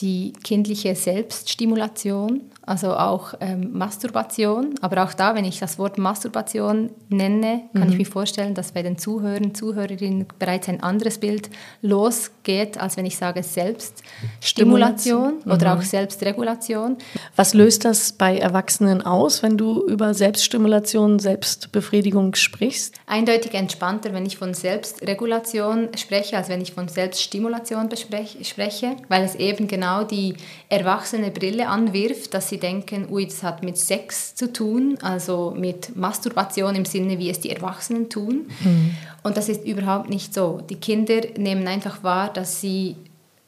die 0.00 0.32
kindliche 0.42 0.94
Selbststimulation 0.94 2.50
also 2.66 2.94
auch 2.94 3.34
ähm, 3.40 3.70
Masturbation. 3.72 4.74
Aber 4.80 5.04
auch 5.04 5.12
da, 5.12 5.34
wenn 5.34 5.44
ich 5.44 5.58
das 5.58 5.78
Wort 5.78 5.98
Masturbation 5.98 6.90
nenne, 7.08 7.62
kann 7.74 7.84
mhm. 7.84 7.92
ich 7.92 7.98
mir 7.98 8.06
vorstellen, 8.06 8.54
dass 8.54 8.72
bei 8.72 8.82
den 8.82 8.96
Zuhörern, 8.96 9.54
Zuhörerinnen 9.54 10.26
bereits 10.38 10.68
ein 10.68 10.82
anderes 10.82 11.18
Bild 11.18 11.50
losgeht, 11.82 12.78
als 12.78 12.96
wenn 12.96 13.04
ich 13.06 13.16
sage 13.16 13.42
Selbststimulation 13.42 15.40
mhm. 15.44 15.52
oder 15.52 15.74
auch 15.74 15.82
Selbstregulation. 15.82 16.96
Was 17.36 17.52
löst 17.54 17.84
das 17.84 18.12
bei 18.12 18.38
Erwachsenen 18.38 19.02
aus, 19.02 19.42
wenn 19.42 19.58
du 19.58 19.86
über 19.86 20.14
Selbststimulation, 20.14 21.18
Selbstbefriedigung 21.18 22.34
sprichst? 22.34 22.94
Eindeutig 23.06 23.52
entspannter, 23.54 24.14
wenn 24.14 24.24
ich 24.24 24.38
von 24.38 24.54
Selbstregulation 24.54 25.88
spreche, 25.96 26.38
als 26.38 26.48
wenn 26.48 26.62
ich 26.62 26.72
von 26.72 26.88
Selbststimulation 26.88 27.90
spreche, 28.42 28.96
weil 29.08 29.24
es 29.24 29.34
eben 29.34 29.68
genau 29.68 29.83
die 30.10 30.34
erwachsene 30.68 31.30
Brille 31.30 31.68
anwirft, 31.68 32.34
dass 32.34 32.48
sie 32.48 32.58
denken, 32.58 33.06
ui, 33.10 33.26
das 33.26 33.42
hat 33.42 33.62
mit 33.62 33.76
Sex 33.76 34.34
zu 34.34 34.52
tun, 34.52 34.98
also 35.02 35.54
mit 35.56 35.96
Masturbation 35.96 36.74
im 36.74 36.84
Sinne, 36.84 37.18
wie 37.18 37.30
es 37.30 37.40
die 37.40 37.50
Erwachsenen 37.50 38.08
tun. 38.08 38.46
Mhm. 38.62 38.94
Und 39.22 39.36
das 39.36 39.48
ist 39.48 39.64
überhaupt 39.64 40.10
nicht 40.10 40.34
so. 40.34 40.60
Die 40.68 40.76
Kinder 40.76 41.20
nehmen 41.36 41.66
einfach 41.68 42.02
wahr, 42.02 42.32
dass 42.32 42.60
sie 42.60 42.96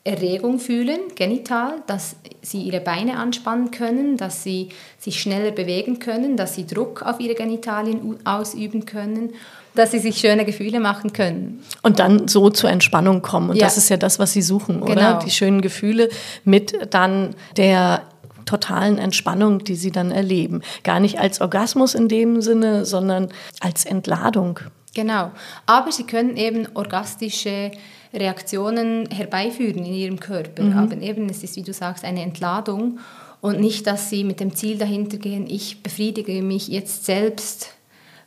Erregung 0.06 0.60
fühlen, 0.60 1.00
genital, 1.16 1.82
dass 1.88 2.14
sie 2.40 2.62
ihre 2.62 2.80
Beine 2.80 3.16
anspannen 3.16 3.72
können, 3.72 4.16
dass 4.16 4.44
sie 4.44 4.68
sich 4.98 5.20
schneller 5.20 5.50
bewegen 5.50 5.98
können, 5.98 6.36
dass 6.36 6.54
sie 6.54 6.64
Druck 6.64 7.02
auf 7.02 7.18
ihre 7.18 7.34
Genitalien 7.34 8.16
ausüben 8.24 8.86
können, 8.86 9.30
dass 9.78 9.92
sie 9.92 9.98
sich 9.98 10.18
schöne 10.18 10.44
Gefühle 10.44 10.80
machen 10.80 11.12
können. 11.12 11.62
Und 11.82 11.98
dann 11.98 12.28
so 12.28 12.50
zur 12.50 12.70
Entspannung 12.70 13.22
kommen. 13.22 13.50
Und 13.50 13.56
ja. 13.56 13.64
das 13.64 13.76
ist 13.76 13.88
ja 13.88 13.96
das, 13.96 14.18
was 14.18 14.32
sie 14.32 14.42
suchen, 14.42 14.82
oder? 14.82 14.94
Genau. 14.94 15.18
Die 15.20 15.30
schönen 15.30 15.60
Gefühle 15.60 16.08
mit 16.44 16.74
dann 16.90 17.34
der 17.56 18.02
totalen 18.44 18.98
Entspannung, 18.98 19.64
die 19.64 19.74
sie 19.74 19.90
dann 19.90 20.10
erleben. 20.10 20.62
Gar 20.84 21.00
nicht 21.00 21.18
als 21.18 21.40
Orgasmus 21.40 21.94
in 21.94 22.08
dem 22.08 22.40
Sinne, 22.40 22.84
sondern 22.84 23.28
als 23.60 23.84
Entladung. 23.84 24.60
Genau. 24.94 25.30
Aber 25.66 25.92
sie 25.92 26.04
können 26.04 26.36
eben 26.36 26.68
orgastische 26.74 27.72
Reaktionen 28.14 29.10
herbeiführen 29.10 29.84
in 29.84 29.92
ihrem 29.92 30.20
Körper. 30.20 30.62
Mhm. 30.62 30.78
Aber 30.78 30.96
eben, 30.96 31.28
es 31.28 31.42
ist, 31.42 31.56
wie 31.56 31.62
du 31.62 31.72
sagst, 31.72 32.04
eine 32.04 32.22
Entladung 32.22 32.98
und 33.40 33.60
nicht, 33.60 33.86
dass 33.86 34.08
sie 34.08 34.24
mit 34.24 34.40
dem 34.40 34.54
Ziel 34.54 34.78
dahinter 34.78 35.18
gehen, 35.18 35.46
ich 35.48 35.82
befriedige 35.82 36.42
mich 36.42 36.68
jetzt 36.68 37.04
selbst, 37.04 37.75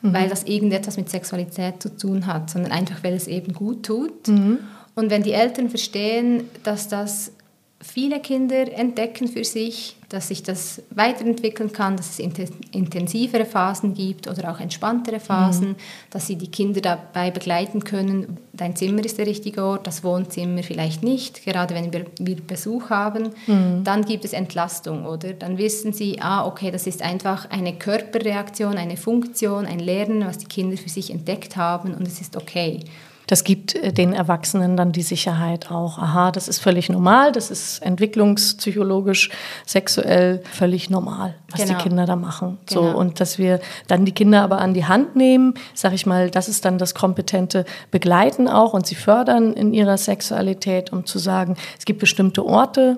mhm. 0.02 0.14
weil 0.14 0.30
das 0.30 0.44
irgendetwas 0.44 0.98
mit 0.98 1.10
Sexualität 1.10 1.82
zu 1.82 1.96
tun 1.96 2.26
hat, 2.26 2.50
sondern 2.50 2.72
einfach, 2.72 3.04
weil 3.04 3.14
es 3.14 3.28
eben 3.28 3.54
gut 3.54 3.86
tut. 3.86 4.28
Mhm. 4.28 4.60
Und 4.96 5.10
wenn 5.10 5.24
die 5.24 5.34
Eltern 5.34 5.70
verstehen, 5.70 6.44
dass 6.64 6.88
das 6.88 7.32
viele 7.82 8.20
Kinder 8.20 8.72
entdecken 8.74 9.28
für 9.28 9.44
sich, 9.46 9.96
dass 10.10 10.28
sich 10.30 10.44
das 10.44 10.82
weiterentwickeln 10.90 11.72
kann, 11.72 11.96
dass 11.96 12.20
es 12.20 12.50
intensivere 12.72 13.46
Phasen 13.46 13.94
gibt 13.94 14.28
oder 14.28 14.52
auch 14.52 14.60
entspanntere 14.60 15.20
Phasen, 15.20 15.70
mhm. 15.70 15.76
dass 16.10 16.28
sie 16.28 16.36
die 16.36 16.50
Kinder 16.50 16.82
dabei 16.82 17.32
begleiten 17.32 17.84
können. 17.84 18.38
Dein 18.54 18.76
Zimmer 18.76 19.06
ist 19.06 19.18
der 19.18 19.28
richtige 19.28 19.64
Ort, 19.64 19.88
das 19.88 20.04
Wohnzimmer 20.04 20.64
vielleicht 20.64 21.04
nicht, 21.04 21.46
gerade 21.46 21.76
wenn 21.76 21.94
wir, 21.94 22.06
wir 22.20 22.36
Besuch 22.38 22.90
haben. 22.90 23.30
Mhm. 23.48 23.84
Dann 23.84 24.04
gibt 24.04 24.26
es 24.26 24.34
Entlastung, 24.34 25.06
oder? 25.06 25.34
Dann 25.34 25.58
wissen 25.58 25.94
sie, 25.94 26.20
ah, 26.20 26.46
okay, 26.46 26.72
das 26.72 26.88
ist 26.88 27.02
einfach 27.02 27.50
eine 27.50 27.74
Körperreaktion, 27.74 28.78
eine 28.78 28.98
Funktion, 28.98 29.66
ein 29.66 29.80
Lernen, 29.80 30.26
was 30.26 30.40
die 30.40 30.48
Kinder 30.48 30.76
für 30.76 30.90
sich 30.90 31.12
entdeckt 31.12 31.56
haben 31.56 31.94
und 31.94 32.06
es 32.08 32.20
ist 32.20 32.36
okay 32.36 32.82
das 33.30 33.44
gibt 33.44 33.76
äh, 33.76 33.94
den 33.94 34.12
Erwachsenen 34.12 34.76
dann 34.76 34.92
die 34.92 35.04
Sicherheit 35.04 35.70
auch, 35.70 36.00
aha, 36.00 36.32
das 36.32 36.48
ist 36.48 36.60
völlig 36.60 36.90
normal, 36.90 37.32
das 37.32 37.52
ist 37.52 37.80
entwicklungspsychologisch, 37.84 39.30
sexuell 39.68 40.42
völlig 40.52 40.90
normal, 40.90 41.36
was 41.52 41.62
genau. 41.62 41.78
die 41.78 41.84
Kinder 41.84 42.06
da 42.08 42.16
machen. 42.16 42.58
Genau. 42.66 42.82
So, 42.82 42.98
und 42.98 43.20
dass 43.20 43.38
wir 43.38 43.60
dann 43.88 44.04
die 44.04 44.14
Kinder 44.14 44.42
aber 44.42 44.58
an 44.58 44.74
die 44.74 44.86
Hand 44.86 45.16
nehmen, 45.16 45.54
sag 45.76 45.94
ich 45.94 46.08
mal, 46.08 46.32
das 46.32 46.50
ist 46.50 46.66
dann 46.66 46.80
das 46.80 46.96
kompetente 46.96 47.66
Begleiten 47.92 48.48
auch 48.48 48.74
und 48.74 48.88
sie 48.88 48.96
fördern 48.96 49.54
in 49.54 49.74
ihrer 49.76 49.98
Sexualität, 49.98 50.92
um 50.92 51.06
zu 51.06 51.20
sagen, 51.20 51.56
es 51.78 51.86
gibt 51.86 52.00
bestimmte 52.00 52.44
Orte, 52.44 52.98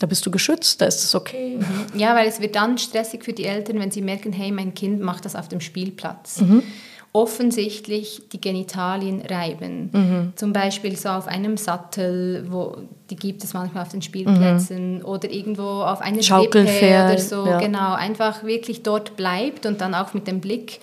da 0.00 0.06
bist 0.06 0.24
du 0.24 0.30
geschützt, 0.30 0.80
da 0.80 0.86
ist 0.86 1.04
es 1.04 1.14
okay. 1.14 1.58
Mhm. 1.58 1.98
Ja, 1.98 2.14
weil 2.14 2.26
es 2.26 2.40
wird 2.40 2.54
dann 2.56 2.78
stressig 2.78 3.22
für 3.22 3.34
die 3.34 3.44
Eltern, 3.44 3.80
wenn 3.80 3.90
sie 3.90 4.00
merken, 4.00 4.32
hey, 4.32 4.50
mein 4.50 4.72
Kind 4.72 5.00
macht 5.02 5.26
das 5.26 5.36
auf 5.36 5.48
dem 5.48 5.60
Spielplatz. 5.60 6.40
Mhm 6.40 6.62
offensichtlich 7.12 8.22
die 8.32 8.40
Genitalien 8.40 9.22
reiben. 9.22 9.90
Mhm. 9.92 10.32
Zum 10.36 10.52
Beispiel 10.52 10.96
so 10.96 11.08
auf 11.08 11.26
einem 11.26 11.56
Sattel, 11.56 12.46
wo 12.50 12.76
die 13.10 13.16
gibt 13.16 13.42
es 13.44 13.54
manchmal 13.54 13.84
auf 13.84 13.88
den 13.88 14.02
Spielplätzen 14.02 14.98
mhm. 14.98 15.04
oder 15.04 15.30
irgendwo 15.30 15.62
auf 15.62 16.00
einer 16.00 16.22
Schaukel 16.22 16.64
oder 16.64 17.18
so. 17.18 17.46
Ja. 17.46 17.58
Genau, 17.58 17.94
einfach 17.94 18.44
wirklich 18.44 18.82
dort 18.82 19.16
bleibt 19.16 19.64
und 19.64 19.80
dann 19.80 19.94
auch 19.94 20.12
mit 20.12 20.26
dem 20.26 20.40
Blick 20.40 20.80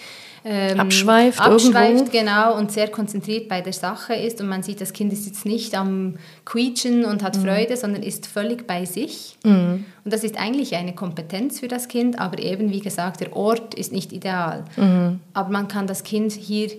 ähm, 0.48 0.80
abschweift, 0.80 1.42
abschweift 1.42 2.12
genau 2.12 2.56
und 2.56 2.72
sehr 2.72 2.88
konzentriert 2.90 3.50
bei 3.50 3.62
der 3.62 3.74
Sache 3.74 4.14
ist 4.14 4.40
und 4.40 4.48
man 4.48 4.62
sieht, 4.62 4.80
das 4.80 4.94
Kind 4.94 5.12
ist 5.12 5.26
jetzt 5.26 5.44
nicht 5.44 5.74
am 5.74 6.18
Quietschen 6.46 7.04
und 7.04 7.24
hat 7.24 7.36
mhm. 7.36 7.46
Freude, 7.46 7.76
sondern 7.76 8.04
ist 8.04 8.28
völlig 8.28 8.68
bei 8.68 8.86
sich. 8.86 9.38
Mhm. 9.44 9.86
Und 10.04 10.14
das 10.14 10.24
ist 10.24 10.38
eigentlich 10.40 10.76
eine 10.76 10.94
Kompetenz 10.94 11.60
für 11.60 11.68
das 11.68 11.88
Kind, 11.88 12.20
aber 12.20 12.38
eben 12.38 12.70
wie 12.70 12.80
gesagt, 12.80 13.22
der 13.22 13.36
Ort 13.36 13.74
ist 13.74 13.92
nicht 13.92 14.14
ideal. 14.14 14.66
Mhm. 14.78 15.20
Aber 15.34 15.50
man 15.50 15.68
kann 15.68 15.88
das 15.88 16.04
Kind 16.04 16.32
hier 16.32 16.70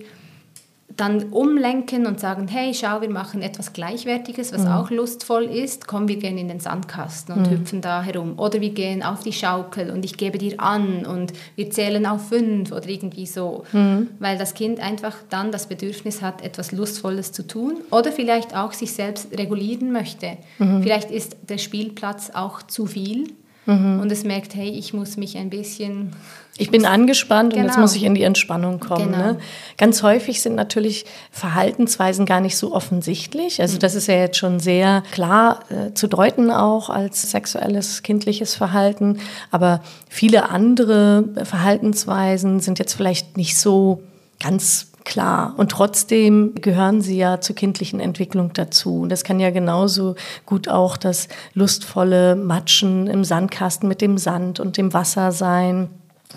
dann 0.97 1.29
umlenken 1.29 2.07
und 2.07 2.19
sagen, 2.19 2.47
hey, 2.47 2.73
schau, 2.73 3.01
wir 3.01 3.09
machen 3.09 3.43
etwas 3.43 3.71
Gleichwertiges, 3.71 4.51
was 4.51 4.63
mhm. 4.63 4.71
auch 4.71 4.89
lustvoll 4.89 5.43
ist. 5.43 5.87
Komm, 5.87 6.07
wir 6.07 6.17
gehen 6.17 6.37
in 6.37 6.47
den 6.47 6.59
Sandkasten 6.59 7.35
und 7.35 7.47
mhm. 7.47 7.51
hüpfen 7.51 7.81
da 7.81 8.01
herum. 8.01 8.37
Oder 8.37 8.61
wir 8.61 8.71
gehen 8.71 9.03
auf 9.03 9.21
die 9.21 9.31
Schaukel 9.31 9.91
und 9.91 10.03
ich 10.03 10.17
gebe 10.17 10.39
dir 10.39 10.59
an 10.59 11.05
und 11.05 11.33
wir 11.55 11.69
zählen 11.69 12.05
auf 12.07 12.29
fünf 12.29 12.71
oder 12.71 12.89
irgendwie 12.89 13.27
so. 13.27 13.63
Mhm. 13.71 14.07
Weil 14.19 14.39
das 14.39 14.55
Kind 14.55 14.79
einfach 14.79 15.15
dann 15.29 15.51
das 15.51 15.67
Bedürfnis 15.67 16.23
hat, 16.23 16.43
etwas 16.43 16.71
Lustvolles 16.71 17.31
zu 17.31 17.45
tun 17.45 17.75
oder 17.91 18.11
vielleicht 18.11 18.55
auch 18.55 18.73
sich 18.73 18.93
selbst 18.93 19.37
regulieren 19.37 19.91
möchte. 19.91 20.37
Mhm. 20.57 20.81
Vielleicht 20.81 21.11
ist 21.11 21.37
der 21.47 21.59
Spielplatz 21.59 22.31
auch 22.33 22.63
zu 22.63 22.87
viel 22.87 23.27
mhm. 23.67 23.99
und 23.99 24.11
es 24.11 24.23
merkt, 24.23 24.55
hey, 24.55 24.69
ich 24.69 24.93
muss 24.93 25.17
mich 25.17 25.37
ein 25.37 25.51
bisschen 25.51 26.11
ich 26.57 26.71
bin 26.71 26.85
angespannt 26.87 27.51
genau. 27.51 27.61
und 27.61 27.67
jetzt 27.67 27.75
genau. 27.75 27.83
muss 27.83 27.95
ich 27.95 28.03
in 28.03 28.15
die 28.15 28.23
Entspannung 28.23 28.79
kommen. 28.79 29.11
Genau. 29.11 29.17
Ne? 29.17 29.37
Ganz 29.77 30.01
häufig 30.03 30.41
sind 30.41 30.55
natürlich 30.55 31.05
Verhaltensweisen 31.31 32.25
gar 32.25 32.41
nicht 32.41 32.57
so 32.57 32.73
offensichtlich. 32.73 33.61
Also 33.61 33.77
das 33.77 33.95
ist 33.95 34.07
ja 34.07 34.15
jetzt 34.15 34.37
schon 34.37 34.59
sehr 34.59 35.03
klar 35.11 35.59
äh, 35.69 35.93
zu 35.93 36.07
deuten 36.07 36.49
auch 36.49 36.89
als 36.89 37.29
sexuelles 37.29 38.03
kindliches 38.03 38.55
Verhalten. 38.55 39.19
Aber 39.51 39.81
viele 40.09 40.49
andere 40.49 41.25
Verhaltensweisen 41.43 42.59
sind 42.59 42.79
jetzt 42.79 42.93
vielleicht 42.93 43.37
nicht 43.37 43.57
so 43.57 44.01
ganz 44.41 44.87
Klar, 45.07 45.53
und 45.55 45.71
trotzdem 45.71 46.53
gehören 46.55 46.99
sie 46.99 47.17
ja 47.17 47.39
zur 47.39 47.55
kindlichen 47.55 48.01
Entwicklung 48.01 48.51
dazu. 48.51 49.03
Und 49.03 49.09
das 49.09 49.23
kann 49.23 49.39
ja 49.39 49.51
genauso 49.51 50.15
gut 50.45 50.67
auch 50.67 50.97
das 50.97 51.29
lustvolle 51.53 52.35
Matschen 52.35 53.07
im 53.07 53.23
Sandkasten 53.23 53.87
mit 53.87 54.01
dem 54.01 54.17
Sand 54.17 54.59
und 54.59 54.75
dem 54.75 54.93
Wasser 54.93 55.31
sein 55.31 55.87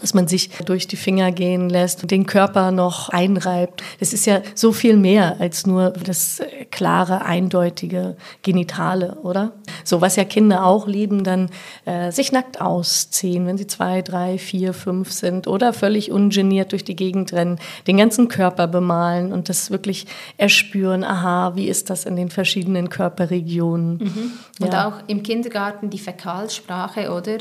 dass 0.00 0.14
man 0.14 0.28
sich 0.28 0.50
durch 0.64 0.86
die 0.86 0.96
Finger 0.96 1.32
gehen 1.32 1.68
lässt 1.68 2.02
und 2.02 2.10
den 2.10 2.26
Körper 2.26 2.70
noch 2.70 3.08
einreibt. 3.08 3.82
Das 3.98 4.12
ist 4.12 4.24
ja 4.26 4.40
so 4.54 4.72
viel 4.72 4.96
mehr 4.96 5.40
als 5.40 5.66
nur 5.66 5.90
das 5.90 6.40
klare, 6.70 7.24
eindeutige 7.24 8.16
Genitale, 8.42 9.18
oder? 9.22 9.52
So, 9.84 10.00
was 10.00 10.16
ja 10.16 10.24
Kinder 10.24 10.64
auch 10.64 10.86
lieben, 10.86 11.24
dann 11.24 11.50
äh, 11.84 12.12
sich 12.12 12.32
nackt 12.32 12.60
ausziehen, 12.60 13.46
wenn 13.46 13.58
sie 13.58 13.66
zwei, 13.66 14.02
drei, 14.02 14.38
vier, 14.38 14.72
fünf 14.74 15.12
sind 15.12 15.46
oder 15.46 15.72
völlig 15.72 16.12
ungeniert 16.12 16.72
durch 16.72 16.84
die 16.84 16.96
Gegend 16.96 17.32
rennen, 17.32 17.58
den 17.86 17.96
ganzen 17.96 18.28
Körper 18.28 18.68
bemalen 18.68 19.32
und 19.32 19.48
das 19.48 19.70
wirklich 19.70 20.06
erspüren, 20.36 21.04
aha, 21.04 21.56
wie 21.56 21.68
ist 21.68 21.90
das 21.90 22.04
in 22.04 22.16
den 22.16 22.30
verschiedenen 22.30 22.88
Körperregionen. 22.90 23.98
Mhm. 23.98 24.32
Und 24.60 24.72
ja. 24.72 24.88
auch 24.88 25.08
im 25.08 25.22
Kindergarten 25.22 25.90
die 25.90 25.98
Fäkalsprache, 25.98 27.10
oder? 27.10 27.38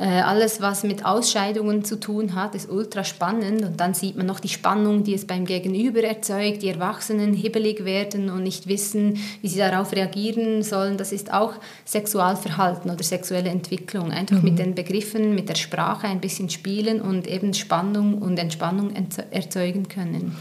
Äh, 0.00 0.22
alles, 0.22 0.62
was 0.62 0.82
mit 0.82 1.04
Ausscheidungen 1.04 1.84
zu 1.84 2.00
tun 2.00 2.34
hat, 2.34 2.54
ist 2.54 2.70
ultra 2.70 3.04
spannend. 3.04 3.62
Und 3.62 3.78
dann 3.78 3.92
sieht 3.92 4.16
man 4.16 4.24
noch 4.24 4.40
die 4.40 4.48
Spannung, 4.48 5.04
die 5.04 5.12
es 5.12 5.26
beim 5.26 5.44
Gegenüber 5.44 6.02
erzeugt, 6.02 6.62
die 6.62 6.68
Erwachsenen 6.68 7.34
hibbelig 7.34 7.84
werden 7.84 8.30
und 8.30 8.42
nicht 8.42 8.66
wissen, 8.66 9.18
wie 9.42 9.48
sie 9.48 9.58
darauf 9.58 9.92
reagieren 9.92 10.62
sollen. 10.62 10.96
Das 10.96 11.12
ist 11.12 11.30
auch 11.30 11.52
Sexualverhalten 11.84 12.90
oder 12.90 13.02
sexuelle 13.02 13.50
Entwicklung. 13.50 14.10
Einfach 14.10 14.38
mhm. 14.38 14.44
mit 14.44 14.58
den 14.58 14.74
Begriffen, 14.74 15.34
mit 15.34 15.50
der 15.50 15.56
Sprache 15.56 16.06
ein 16.06 16.22
bisschen 16.22 16.48
spielen 16.48 17.02
und 17.02 17.26
eben 17.26 17.52
Spannung 17.52 18.22
und 18.22 18.38
Entspannung 18.38 18.94
erzeugen 19.30 19.88
können. 19.88 20.34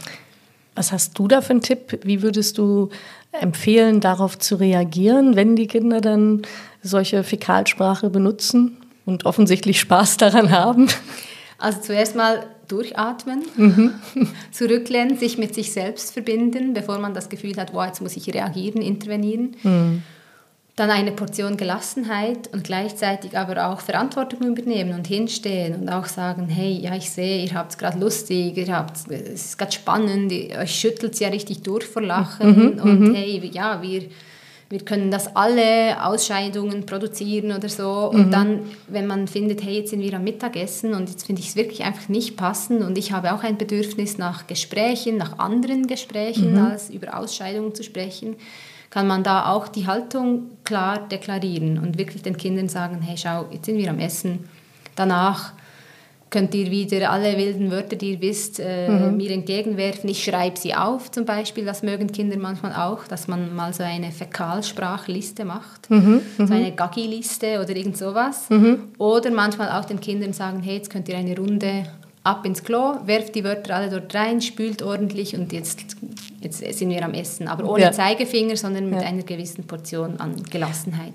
Was 0.76 0.94
hast 0.94 1.20
du 1.20 1.28
da 1.28 1.42
für 1.42 1.52
einen 1.52 1.62
Tipp? 1.62 2.00
Wie 2.04 2.22
würdest 2.22 2.58
du 2.58 2.92
empfehlen, 3.34 4.00
darauf 4.00 4.40
zu 4.40 4.56
reagieren, 4.56 5.36
wenn 5.36 5.58
die 5.58 5.68
Kinder 5.68 6.00
dann 6.00 6.44
solche 6.82 7.26
Fäkalsprache 7.26 8.10
benutzen? 8.10 8.78
Und 9.10 9.26
offensichtlich 9.26 9.80
Spaß 9.80 10.18
daran 10.18 10.52
haben? 10.52 10.88
Also 11.58 11.82
zuerst 11.82 12.16
mal 12.16 12.48
durchatmen, 12.70 13.44
mhm. 13.58 13.94
zurücklehnen, 14.52 15.18
sich 15.18 15.38
mit 15.38 15.54
sich 15.54 15.74
selbst 15.74 16.14
verbinden, 16.14 16.74
bevor 16.74 17.00
man 17.00 17.14
das 17.14 17.28
Gefühl 17.28 17.58
hat, 17.58 17.74
wow, 17.74 17.86
jetzt 17.86 18.02
muss 18.02 18.16
ich 18.16 18.34
reagieren, 18.34 18.82
intervenieren. 18.82 19.56
Mhm. 19.64 20.04
Dann 20.76 20.92
eine 20.92 21.12
Portion 21.12 21.58
Gelassenheit 21.58 22.48
und 22.54 22.64
gleichzeitig 22.64 23.38
aber 23.38 23.68
auch 23.68 23.82
Verantwortung 23.82 24.48
übernehmen 24.48 24.94
und 24.94 25.08
hinstehen 25.08 25.76
und 25.76 25.90
auch 25.90 26.06
sagen, 26.06 26.48
hey, 26.48 26.72
ja, 26.72 26.96
ich 26.96 27.10
sehe, 27.10 27.44
ihr 27.44 27.54
habt 27.54 27.72
es 27.72 27.78
gerade 27.78 28.00
lustig, 28.00 28.56
ihr 28.56 28.74
habt, 28.74 28.96
es 28.96 29.46
ist 29.46 29.58
gerade 29.58 29.74
spannend, 29.74 30.32
euch 30.32 30.74
schüttelt 30.74 31.16
es 31.16 31.20
ja 31.20 31.28
richtig 31.28 31.64
durch 31.64 31.86
vor 31.86 32.02
Lachen 32.02 32.76
mhm. 32.78 32.80
und 32.82 33.00
mhm. 33.10 33.14
hey, 33.14 33.52
ja, 33.54 33.82
wir 33.82 34.04
wir 34.70 34.86
können 34.86 35.10
das 35.10 35.36
alle 35.36 36.06
Ausscheidungen 36.06 36.86
produzieren 36.86 37.52
oder 37.52 37.70
so. 37.70 38.10
Und 38.12 38.28
mhm. 38.28 38.32
dann, 38.32 38.60
wenn 38.88 39.08
man 39.08 39.28
findet, 39.28 39.64
hey, 39.64 39.78
jetzt 39.78 39.90
sind 39.90 40.02
wir 40.02 40.14
am 40.14 40.24
Mittagessen 40.24 40.94
und 40.94 41.10
jetzt 41.10 41.26
finde 41.26 41.42
ich 41.42 41.50
es 41.50 41.56
wirklich 41.56 41.84
einfach 41.84 42.08
nicht 42.08 42.38
passend 42.38 42.84
und 42.84 42.98
ich 42.98 43.12
habe 43.12 43.34
auch 43.34 43.44
ein 43.44 43.58
Bedürfnis 43.58 44.20
nach 44.20 44.46
Gesprächen, 44.46 45.18
nach 45.18 45.40
anderen 45.40 45.88
Gesprächen, 45.88 46.54
mhm. 46.54 46.66
als 46.66 46.92
über 46.92 47.18
Ausscheidungen 47.18 47.74
zu 47.74 47.84
sprechen, 47.84 48.36
kann 48.92 49.08
man 49.08 49.24
da 49.24 49.52
auch 49.52 49.68
die 49.68 49.88
Haltung 49.88 50.52
klar 50.64 51.08
deklarieren 51.08 51.80
und 51.80 51.98
wirklich 51.98 52.22
den 52.22 52.38
Kindern 52.38 52.70
sagen, 52.70 53.02
hey, 53.02 53.18
schau, 53.18 53.48
jetzt 53.52 53.66
sind 53.66 53.78
wir 53.78 53.90
am 53.90 54.00
Essen. 54.00 54.48
Danach 54.96 55.54
könnt 56.30 56.54
ihr 56.54 56.70
wieder 56.70 57.12
alle 57.12 57.38
wilden 57.38 57.72
Wörter, 57.72 57.96
die 57.96 58.14
ihr 58.14 58.22
wisst, 58.22 58.60
äh, 58.60 58.88
mhm. 58.90 59.18
mir 59.18 59.32
entgegenwerfen. 59.32 60.10
Ich 60.10 60.24
schreibe 60.24 60.60
sie 60.60 60.76
auf 60.76 61.12
zum 61.12 61.26
Beispiel, 61.26 61.66
das 61.66 61.84
mögen 61.84 62.12
Kinder 62.12 62.38
manchmal 62.38 62.74
auch, 62.74 63.08
dass 63.08 63.28
man 63.28 63.56
mal 63.56 63.74
so 63.74 63.84
eine 63.84 64.12
Fäkalsprachliste 64.12 65.46
macht, 65.46 65.90
mhm. 65.90 66.22
so 66.38 66.44
mhm. 66.44 66.52
eine 66.52 66.72
Gaggi-Liste 66.72 67.60
oder 67.62 67.76
irgend 67.76 67.98
sowas. 67.98 68.50
Mhm. 68.50 68.90
Oder 68.98 69.32
manchmal 69.32 69.72
auch 69.72 69.86
den 69.86 70.00
Kindern 70.00 70.34
sagen, 70.34 70.62
hey, 70.62 70.78
jetzt 70.78 70.90
könnt 70.90 71.10
ihr 71.10 71.18
eine 71.18 71.36
Runde 71.36 71.86
ab 72.30 72.46
ins 72.46 72.64
Klo, 72.64 72.96
werft 73.06 73.34
die 73.34 73.44
Wörter 73.44 73.76
alle 73.76 73.90
dort 73.90 74.14
rein, 74.14 74.40
spült 74.42 74.84
ordentlich 74.84 75.36
und 75.36 75.52
jetzt, 75.52 75.98
jetzt 76.42 76.60
sind 76.60 76.90
wir 76.90 77.04
am 77.04 77.14
Essen. 77.14 77.48
Aber 77.48 77.68
ohne 77.68 77.84
ja. 77.84 77.92
Zeigefinger, 77.92 78.56
sondern 78.56 78.90
mit 78.90 79.02
ja. 79.02 79.08
einer 79.08 79.24
gewissen 79.24 79.66
Portion 79.66 80.20
an 80.20 80.44
Gelassenheit. 80.50 81.14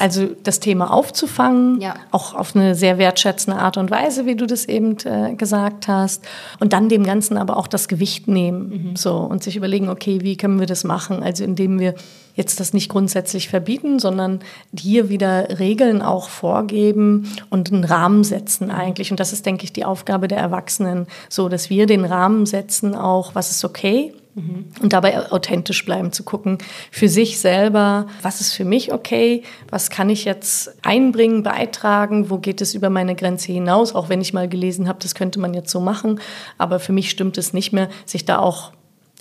Also 0.00 0.26
das 0.42 0.58
Thema 0.58 0.92
aufzufangen, 0.92 1.80
ja. 1.80 1.94
auch 2.10 2.34
auf 2.34 2.56
eine 2.56 2.74
sehr 2.74 2.98
wertschätzende 2.98 3.60
Art 3.60 3.76
und 3.76 3.90
Weise, 3.90 4.26
wie 4.26 4.34
du 4.34 4.46
das 4.46 4.64
eben 4.64 4.96
äh, 5.04 5.34
gesagt 5.34 5.86
hast. 5.86 6.24
Und 6.58 6.72
dann 6.72 6.88
dem 6.88 7.04
Ganzen 7.04 7.36
aber 7.36 7.56
auch 7.56 7.68
das 7.68 7.86
Gewicht 7.86 8.26
nehmen 8.26 8.90
mhm. 8.90 8.96
so, 8.96 9.16
und 9.18 9.44
sich 9.44 9.54
überlegen, 9.54 9.88
okay, 9.88 10.18
wie 10.22 10.36
können 10.36 10.58
wir 10.58 10.66
das 10.66 10.82
machen? 10.82 11.22
Also 11.22 11.44
indem 11.44 11.78
wir 11.78 11.94
jetzt 12.36 12.60
das 12.60 12.72
nicht 12.72 12.88
grundsätzlich 12.88 13.48
verbieten, 13.48 13.98
sondern 13.98 14.40
hier 14.78 15.08
wieder 15.08 15.58
Regeln 15.58 16.02
auch 16.02 16.28
vorgeben 16.28 17.32
und 17.50 17.72
einen 17.72 17.84
Rahmen 17.84 18.22
setzen 18.22 18.70
eigentlich. 18.70 19.10
Und 19.10 19.18
das 19.18 19.32
ist, 19.32 19.44
denke 19.44 19.64
ich, 19.64 19.72
die 19.72 19.84
Aufgabe 19.84 20.28
der 20.28 20.38
Erwachsenen, 20.38 21.06
so 21.28 21.48
dass 21.48 21.70
wir 21.70 21.86
den 21.86 22.04
Rahmen 22.04 22.46
setzen, 22.46 22.94
auch 22.94 23.34
was 23.34 23.50
ist 23.50 23.64
okay, 23.64 24.12
mhm. 24.36 24.66
und 24.80 24.92
dabei 24.92 25.32
authentisch 25.32 25.84
bleiben, 25.84 26.12
zu 26.12 26.22
gucken 26.22 26.58
für 26.90 27.08
sich 27.08 27.40
selber, 27.40 28.06
was 28.22 28.40
ist 28.40 28.52
für 28.52 28.64
mich 28.64 28.92
okay, 28.92 29.42
was 29.70 29.90
kann 29.90 30.10
ich 30.10 30.24
jetzt 30.24 30.74
einbringen, 30.84 31.42
beitragen, 31.42 32.30
wo 32.30 32.38
geht 32.38 32.60
es 32.60 32.74
über 32.74 32.90
meine 32.90 33.16
Grenze 33.16 33.52
hinaus, 33.52 33.94
auch 33.94 34.08
wenn 34.08 34.20
ich 34.20 34.32
mal 34.32 34.48
gelesen 34.48 34.88
habe, 34.88 34.98
das 35.00 35.14
könnte 35.14 35.40
man 35.40 35.54
jetzt 35.54 35.70
so 35.70 35.80
machen, 35.80 36.20
aber 36.58 36.78
für 36.78 36.92
mich 36.92 37.10
stimmt 37.10 37.38
es 37.38 37.52
nicht 37.52 37.72
mehr, 37.72 37.88
sich 38.04 38.24
da 38.24 38.38
auch 38.38 38.72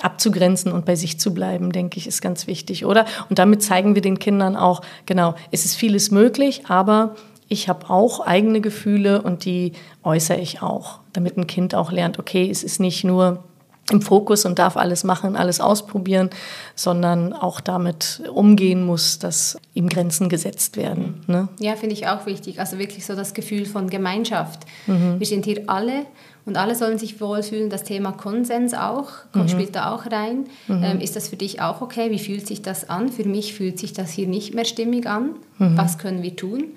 abzugrenzen 0.01 0.71
und 0.71 0.85
bei 0.85 0.95
sich 0.95 1.19
zu 1.19 1.33
bleiben, 1.33 1.71
denke 1.71 1.97
ich, 1.97 2.07
ist 2.07 2.21
ganz 2.21 2.47
wichtig, 2.47 2.85
oder? 2.85 3.05
Und 3.29 3.39
damit 3.39 3.63
zeigen 3.63 3.95
wir 3.95 4.01
den 4.01 4.19
Kindern 4.19 4.55
auch, 4.55 4.81
genau, 5.05 5.35
es 5.51 5.65
ist 5.65 5.75
vieles 5.75 6.11
möglich, 6.11 6.63
aber 6.67 7.15
ich 7.47 7.69
habe 7.69 7.89
auch 7.89 8.19
eigene 8.19 8.59
Gefühle 8.59 9.21
und 9.21 9.45
die 9.45 9.73
äußere 10.03 10.39
ich 10.39 10.61
auch, 10.61 10.99
damit 11.13 11.37
ein 11.37 11.47
Kind 11.47 11.75
auch 11.75 11.91
lernt, 11.91 12.19
okay, 12.19 12.49
es 12.49 12.63
ist 12.63 12.79
nicht 12.79 13.03
nur 13.03 13.43
im 13.91 14.01
Fokus 14.01 14.45
und 14.45 14.57
darf 14.57 14.77
alles 14.77 15.03
machen, 15.03 15.35
alles 15.35 15.61
ausprobieren, 15.61 16.31
sondern 16.73 17.33
auch 17.33 17.61
damit 17.61 18.23
umgehen 18.33 18.83
muss, 18.83 19.19
dass 19.19 19.57
ihm 19.75 19.89
Grenzen 19.89 20.27
gesetzt 20.27 20.75
werden. 20.75 21.23
Ne? 21.27 21.49
Ja, 21.59 21.75
finde 21.75 21.93
ich 21.93 22.07
auch 22.07 22.25
wichtig. 22.25 22.59
Also 22.59 22.79
wirklich 22.79 23.05
so 23.05 23.15
das 23.15 23.35
Gefühl 23.35 23.65
von 23.67 23.87
Gemeinschaft. 23.89 24.61
Mhm. 24.87 25.19
Wir 25.19 25.27
sind 25.27 25.45
hier 25.45 25.63
alle 25.67 26.07
und 26.45 26.57
alle 26.57 26.75
sollen 26.75 26.99
sich 26.99 27.19
wohlfühlen. 27.19 27.69
Das 27.69 27.83
Thema 27.83 28.11
Konsens 28.11 28.73
auch, 28.73 29.09
mhm. 29.33 29.47
spielt 29.47 29.75
da 29.75 29.93
auch 29.93 30.05
rein. 30.11 30.45
Mhm. 30.67 30.83
Ähm, 30.83 31.01
ist 31.01 31.15
das 31.15 31.27
für 31.27 31.37
dich 31.37 31.61
auch 31.61 31.81
okay? 31.81 32.11
Wie 32.11 32.19
fühlt 32.19 32.45
sich 32.45 32.61
das 32.61 32.89
an? 32.89 33.11
Für 33.11 33.27
mich 33.27 33.53
fühlt 33.53 33.79
sich 33.79 33.93
das 33.93 34.11
hier 34.11 34.27
nicht 34.27 34.53
mehr 34.53 34.65
stimmig 34.65 35.07
an. 35.07 35.35
Mhm. 35.57 35.77
Was 35.77 35.97
können 35.97 36.21
wir 36.21 36.35
tun? 36.35 36.73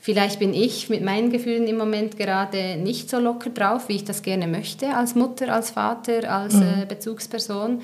Vielleicht 0.00 0.38
bin 0.38 0.54
ich 0.54 0.88
mit 0.88 1.02
meinen 1.02 1.30
Gefühlen 1.30 1.66
im 1.66 1.76
Moment 1.76 2.16
gerade 2.16 2.76
nicht 2.76 3.10
so 3.10 3.18
locker 3.18 3.50
drauf, 3.50 3.88
wie 3.88 3.96
ich 3.96 4.04
das 4.04 4.22
gerne 4.22 4.46
möchte, 4.46 4.94
als 4.94 5.16
Mutter, 5.16 5.52
als 5.52 5.70
Vater, 5.70 6.32
als 6.32 6.54
mhm. 6.54 6.62
äh, 6.62 6.86
Bezugsperson. 6.88 7.80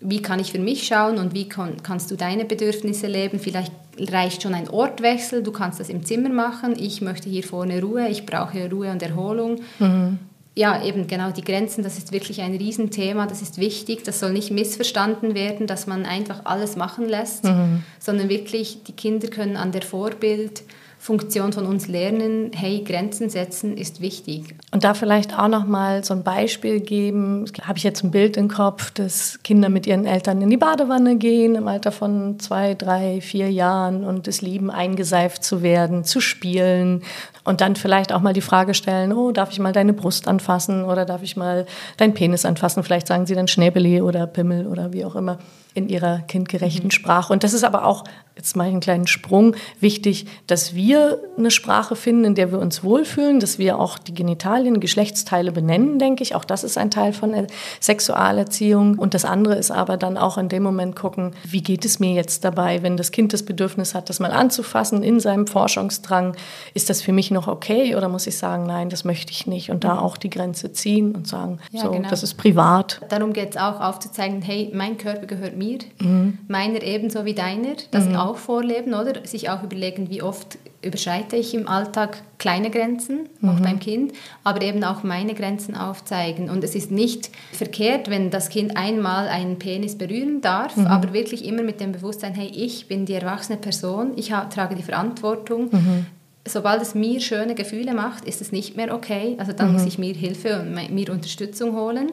Wie 0.00 0.20
kann 0.20 0.38
ich 0.38 0.52
für 0.52 0.58
mich 0.58 0.86
schauen 0.86 1.16
und 1.16 1.32
wie 1.32 1.48
kann, 1.48 1.82
kannst 1.82 2.10
du 2.10 2.16
deine 2.16 2.44
Bedürfnisse 2.44 3.06
leben? 3.06 3.38
Vielleicht 3.38 3.72
reicht 3.98 4.42
schon 4.42 4.52
ein 4.52 4.68
Ortwechsel, 4.68 5.42
du 5.42 5.52
kannst 5.52 5.80
das 5.80 5.88
im 5.88 6.04
Zimmer 6.04 6.28
machen. 6.28 6.74
Ich 6.76 7.00
möchte 7.00 7.30
hier 7.30 7.42
vorne 7.42 7.80
Ruhe, 7.80 8.08
ich 8.08 8.26
brauche 8.26 8.68
Ruhe 8.70 8.90
und 8.90 9.02
Erholung. 9.02 9.60
Mhm. 9.78 10.18
Ja, 10.56 10.84
eben 10.84 11.08
genau 11.08 11.32
die 11.32 11.42
Grenzen, 11.42 11.82
das 11.82 11.98
ist 11.98 12.12
wirklich 12.12 12.40
ein 12.40 12.54
Riesenthema, 12.54 13.26
das 13.26 13.42
ist 13.42 13.58
wichtig, 13.58 14.04
das 14.04 14.20
soll 14.20 14.32
nicht 14.32 14.52
missverstanden 14.52 15.34
werden, 15.34 15.66
dass 15.66 15.88
man 15.88 16.06
einfach 16.06 16.42
alles 16.44 16.76
machen 16.76 17.08
lässt, 17.08 17.44
mhm. 17.44 17.82
sondern 17.98 18.28
wirklich 18.28 18.84
die 18.84 18.92
Kinder 18.92 19.26
können 19.28 19.56
an 19.56 19.72
der 19.72 19.82
Vorbild 19.82 20.62
Funktion 21.04 21.52
von 21.52 21.66
uns 21.66 21.86
lernen, 21.86 22.50
hey, 22.54 22.82
Grenzen 22.82 23.28
setzen 23.28 23.76
ist 23.76 24.00
wichtig. 24.00 24.54
Und 24.72 24.84
da 24.84 24.94
vielleicht 24.94 25.38
auch 25.38 25.48
noch 25.48 25.66
mal 25.66 26.02
so 26.02 26.14
ein 26.14 26.22
Beispiel 26.22 26.80
geben. 26.80 27.44
Habe 27.60 27.76
ich 27.76 27.84
jetzt 27.84 28.02
ein 28.04 28.10
Bild 28.10 28.38
im 28.38 28.48
Kopf, 28.48 28.90
dass 28.90 29.38
Kinder 29.44 29.68
mit 29.68 29.86
ihren 29.86 30.06
Eltern 30.06 30.40
in 30.40 30.48
die 30.48 30.56
Badewanne 30.56 31.16
gehen 31.16 31.56
im 31.56 31.68
Alter 31.68 31.92
von 31.92 32.40
zwei, 32.40 32.72
drei, 32.72 33.20
vier 33.20 33.50
Jahren 33.50 34.02
und 34.02 34.28
es 34.28 34.40
lieben, 34.40 34.70
eingeseift 34.70 35.44
zu 35.44 35.60
werden, 35.60 36.04
zu 36.04 36.22
spielen 36.22 37.02
und 37.44 37.60
dann 37.60 37.76
vielleicht 37.76 38.10
auch 38.10 38.22
mal 38.22 38.32
die 38.32 38.40
Frage 38.40 38.72
stellen, 38.72 39.12
oh, 39.12 39.30
darf 39.30 39.50
ich 39.50 39.58
mal 39.58 39.74
deine 39.74 39.92
Brust 39.92 40.26
anfassen 40.26 40.84
oder 40.84 41.04
darf 41.04 41.22
ich 41.22 41.36
mal 41.36 41.66
deinen 41.98 42.14
Penis 42.14 42.46
anfassen? 42.46 42.82
Vielleicht 42.82 43.08
sagen 43.08 43.26
sie 43.26 43.34
dann 43.34 43.46
Schnäbeli 43.46 44.00
oder 44.00 44.26
Pimmel 44.26 44.66
oder 44.66 44.94
wie 44.94 45.04
auch 45.04 45.16
immer. 45.16 45.36
In 45.74 45.88
ihrer 45.88 46.20
kindgerechten 46.20 46.86
mhm. 46.86 46.92
Sprache. 46.92 47.32
Und 47.32 47.42
das 47.42 47.52
ist 47.52 47.64
aber 47.64 47.84
auch, 47.84 48.04
jetzt 48.36 48.56
mache 48.56 48.68
ich 48.68 48.72
einen 48.72 48.80
kleinen 48.80 49.06
Sprung, 49.06 49.54
wichtig, 49.80 50.26
dass 50.46 50.74
wir 50.74 51.20
eine 51.36 51.50
Sprache 51.50 51.96
finden, 51.96 52.24
in 52.24 52.34
der 52.34 52.52
wir 52.52 52.60
uns 52.60 52.84
wohlfühlen, 52.84 53.40
dass 53.40 53.58
wir 53.58 53.78
auch 53.78 53.98
die 53.98 54.14
Genitalien, 54.14 54.80
Geschlechtsteile 54.80 55.52
benennen, 55.52 55.98
denke 55.98 56.22
ich. 56.22 56.34
Auch 56.34 56.44
das 56.44 56.64
ist 56.64 56.78
ein 56.78 56.90
Teil 56.90 57.12
von 57.12 57.34
Sexualerziehung. 57.80 58.98
Und 58.98 59.14
das 59.14 59.24
andere 59.24 59.56
ist 59.56 59.72
aber 59.72 59.96
dann 59.96 60.16
auch 60.16 60.38
in 60.38 60.48
dem 60.48 60.62
Moment 60.62 60.94
gucken, 60.94 61.32
wie 61.44 61.62
geht 61.62 61.84
es 61.84 61.98
mir 61.98 62.12
jetzt 62.12 62.44
dabei, 62.44 62.82
wenn 62.82 62.96
das 62.96 63.10
Kind 63.10 63.32
das 63.32 63.44
Bedürfnis 63.44 63.94
hat, 63.94 64.08
das 64.08 64.20
mal 64.20 64.30
anzufassen 64.30 65.02
in 65.02 65.18
seinem 65.18 65.48
Forschungsdrang. 65.48 66.36
Ist 66.72 66.88
das 66.88 67.02
für 67.02 67.12
mich 67.12 67.32
noch 67.32 67.48
okay 67.48 67.96
oder 67.96 68.08
muss 68.08 68.28
ich 68.28 68.38
sagen, 68.38 68.64
nein, 68.66 68.90
das 68.90 69.04
möchte 69.04 69.32
ich 69.32 69.48
nicht? 69.48 69.70
Und 69.70 69.82
da 69.82 69.94
mhm. 69.94 70.00
auch 70.00 70.16
die 70.16 70.30
Grenze 70.30 70.72
ziehen 70.72 71.16
und 71.16 71.26
sagen, 71.26 71.58
ja, 71.72 71.82
so, 71.82 71.90
genau. 71.90 72.08
das 72.08 72.22
ist 72.22 72.34
privat. 72.34 73.00
Darum 73.08 73.32
geht 73.32 73.50
es 73.50 73.56
auch 73.56 73.80
aufzuzeigen, 73.80 74.40
hey, 74.42 74.70
mein 74.72 74.98
Körper 74.98 75.26
gehört 75.26 75.56
mir, 75.56 75.63
mhm. 76.00 76.38
meiner 76.48 76.82
ebenso 76.82 77.24
wie 77.24 77.34
deiner. 77.34 77.76
Das 77.90 78.06
mhm. 78.06 78.16
auch 78.16 78.36
vorleben, 78.36 78.94
oder? 78.94 79.26
Sich 79.26 79.50
auch 79.50 79.62
überlegen, 79.62 80.10
wie 80.10 80.22
oft 80.22 80.58
überschreite 80.82 81.36
ich 81.36 81.54
im 81.54 81.66
Alltag 81.66 82.22
kleine 82.38 82.70
Grenzen, 82.70 83.28
auch 83.42 83.58
mhm. 83.58 83.62
beim 83.62 83.80
Kind, 83.80 84.12
aber 84.42 84.62
eben 84.62 84.84
auch 84.84 85.02
meine 85.02 85.34
Grenzen 85.34 85.74
aufzeigen. 85.76 86.50
Und 86.50 86.62
es 86.62 86.74
ist 86.74 86.90
nicht 86.90 87.30
verkehrt, 87.52 88.10
wenn 88.10 88.30
das 88.30 88.50
Kind 88.50 88.76
einmal 88.76 89.28
einen 89.28 89.58
Penis 89.58 89.96
berühren 89.96 90.40
darf, 90.40 90.76
mhm. 90.76 90.86
aber 90.86 91.12
wirklich 91.12 91.44
immer 91.44 91.62
mit 91.62 91.80
dem 91.80 91.92
Bewusstsein, 91.92 92.34
hey, 92.34 92.50
ich 92.54 92.86
bin 92.86 93.06
die 93.06 93.14
erwachsene 93.14 93.58
Person, 93.58 94.12
ich 94.16 94.28
trage 94.28 94.74
die 94.74 94.82
Verantwortung. 94.82 95.70
Mhm 95.70 96.06
sobald 96.46 96.82
es 96.82 96.94
mir 96.94 97.20
schöne 97.20 97.54
Gefühle 97.54 97.94
macht, 97.94 98.24
ist 98.24 98.40
es 98.40 98.52
nicht 98.52 98.76
mehr 98.76 98.94
okay. 98.94 99.34
Also 99.38 99.52
dann 99.52 99.68
mhm. 99.68 99.72
muss 99.74 99.86
ich 99.86 99.98
mir 99.98 100.14
Hilfe 100.14 100.60
und 100.60 100.94
mir 100.94 101.10
Unterstützung 101.10 101.74
holen. 101.74 102.12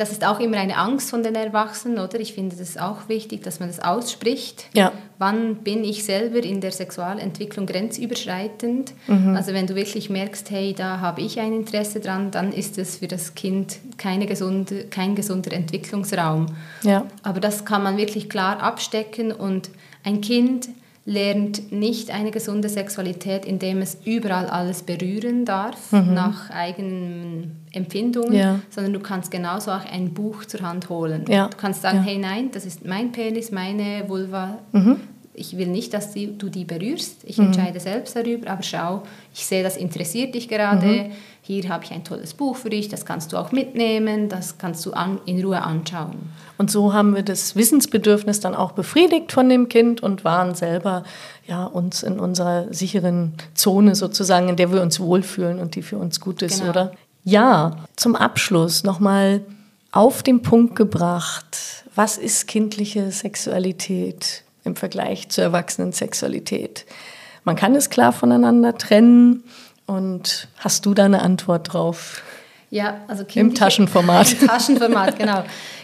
Das 0.00 0.12
ist 0.12 0.24
auch 0.24 0.40
immer 0.40 0.56
eine 0.56 0.78
Angst 0.78 1.10
von 1.10 1.22
den 1.22 1.34
Erwachsenen, 1.34 1.98
oder? 1.98 2.18
Ich 2.20 2.32
finde 2.32 2.56
es 2.58 2.78
auch 2.78 3.10
wichtig, 3.10 3.42
dass 3.42 3.60
man 3.60 3.68
das 3.68 3.80
ausspricht. 3.80 4.64
Ja. 4.72 4.92
Wann 5.18 5.56
bin 5.56 5.84
ich 5.84 6.04
selber 6.04 6.42
in 6.42 6.62
der 6.62 6.72
Sexualentwicklung 6.72 7.66
grenzüberschreitend? 7.66 8.94
Mhm. 9.08 9.36
Also 9.36 9.52
wenn 9.52 9.66
du 9.66 9.74
wirklich 9.74 10.08
merkst, 10.08 10.50
hey, 10.50 10.72
da 10.72 11.00
habe 11.00 11.20
ich 11.20 11.38
ein 11.38 11.52
Interesse 11.52 12.00
dran, 12.00 12.30
dann 12.30 12.50
ist 12.54 12.78
es 12.78 12.96
für 12.96 13.08
das 13.08 13.34
Kind 13.34 13.76
keine 13.98 14.24
gesunde, 14.24 14.84
kein 14.84 15.14
gesunder 15.14 15.52
Entwicklungsraum. 15.52 16.46
Ja. 16.82 17.04
Aber 17.22 17.40
das 17.40 17.66
kann 17.66 17.82
man 17.82 17.98
wirklich 17.98 18.30
klar 18.30 18.62
abstecken 18.62 19.32
und 19.32 19.68
ein 20.02 20.22
Kind 20.22 20.70
lernt 21.10 21.72
nicht 21.72 22.12
eine 22.12 22.30
gesunde 22.30 22.68
Sexualität, 22.68 23.44
indem 23.44 23.82
es 23.82 23.98
überall 24.04 24.46
alles 24.46 24.84
berühren 24.84 25.44
darf, 25.44 25.90
mhm. 25.90 26.14
nach 26.14 26.50
eigenen 26.50 27.66
Empfindungen, 27.72 28.32
ja. 28.32 28.60
sondern 28.70 28.92
du 28.92 29.00
kannst 29.00 29.32
genauso 29.32 29.72
auch 29.72 29.84
ein 29.84 30.14
Buch 30.14 30.44
zur 30.44 30.60
Hand 30.62 30.88
holen. 30.88 31.24
Ja. 31.28 31.48
Du 31.48 31.56
kannst 31.56 31.82
sagen, 31.82 31.98
ja. 31.98 32.04
hey 32.04 32.18
nein, 32.18 32.50
das 32.52 32.64
ist 32.64 32.86
mein 32.86 33.10
Penis, 33.10 33.50
meine 33.50 34.08
Vulva. 34.08 34.58
Mhm. 34.70 35.00
Ich 35.34 35.56
will 35.56 35.68
nicht, 35.68 35.94
dass 35.94 36.12
du 36.12 36.48
die 36.48 36.64
berührst. 36.64 37.24
Ich 37.24 37.38
mhm. 37.38 37.46
entscheide 37.46 37.80
selbst 37.80 38.16
darüber, 38.16 38.50
aber 38.50 38.62
schau, 38.62 39.02
ich 39.32 39.46
sehe, 39.46 39.62
das 39.62 39.76
interessiert 39.76 40.34
dich 40.34 40.48
gerade. 40.48 40.86
Mhm. 40.86 41.10
Hier 41.42 41.68
habe 41.68 41.84
ich 41.84 41.90
ein 41.90 42.04
tolles 42.04 42.34
Buch 42.34 42.56
für 42.56 42.70
dich, 42.70 42.88
das 42.88 43.04
kannst 43.04 43.32
du 43.32 43.36
auch 43.36 43.50
mitnehmen, 43.50 44.28
das 44.28 44.58
kannst 44.58 44.84
du 44.86 44.92
an, 44.92 45.20
in 45.26 45.44
Ruhe 45.44 45.62
anschauen. 45.62 46.30
Und 46.58 46.70
so 46.70 46.92
haben 46.92 47.14
wir 47.14 47.22
das 47.22 47.56
Wissensbedürfnis 47.56 48.40
dann 48.40 48.54
auch 48.54 48.72
befriedigt 48.72 49.32
von 49.32 49.48
dem 49.48 49.68
Kind 49.68 50.02
und 50.02 50.24
waren 50.24 50.54
selber 50.54 51.04
ja, 51.46 51.64
uns 51.64 52.02
in 52.02 52.20
unserer 52.20 52.72
sicheren 52.72 53.32
Zone 53.54 53.94
sozusagen, 53.94 54.48
in 54.48 54.56
der 54.56 54.72
wir 54.72 54.82
uns 54.82 55.00
wohlfühlen 55.00 55.58
und 55.58 55.74
die 55.74 55.82
für 55.82 55.98
uns 55.98 56.20
gut 56.20 56.42
ist, 56.42 56.58
genau. 56.58 56.70
oder? 56.70 56.92
Ja, 57.24 57.76
zum 57.96 58.14
Abschluss 58.14 58.84
nochmal 58.84 59.40
auf 59.92 60.22
den 60.22 60.42
Punkt 60.42 60.76
gebracht, 60.76 61.84
was 61.94 62.16
ist 62.16 62.46
kindliche 62.46 63.10
Sexualität 63.10 64.44
im 64.70 64.76
Vergleich 64.76 65.28
zur 65.28 65.44
erwachsenen 65.44 65.92
Sexualität? 65.92 66.86
Man 67.44 67.56
kann 67.56 67.74
es 67.74 67.90
klar 67.90 68.12
voneinander 68.12 68.76
trennen. 68.76 69.44
Und 69.86 70.46
hast 70.58 70.86
du 70.86 70.94
da 70.94 71.06
eine 71.06 71.20
Antwort 71.20 71.72
drauf? 71.72 72.22
Ja, 72.70 73.00
also 73.08 73.24
im 73.34 73.52
Taschenformat. 73.52 74.32
Im 74.40 74.46
Taschenformat, 74.46 75.18
genau. 75.18 75.42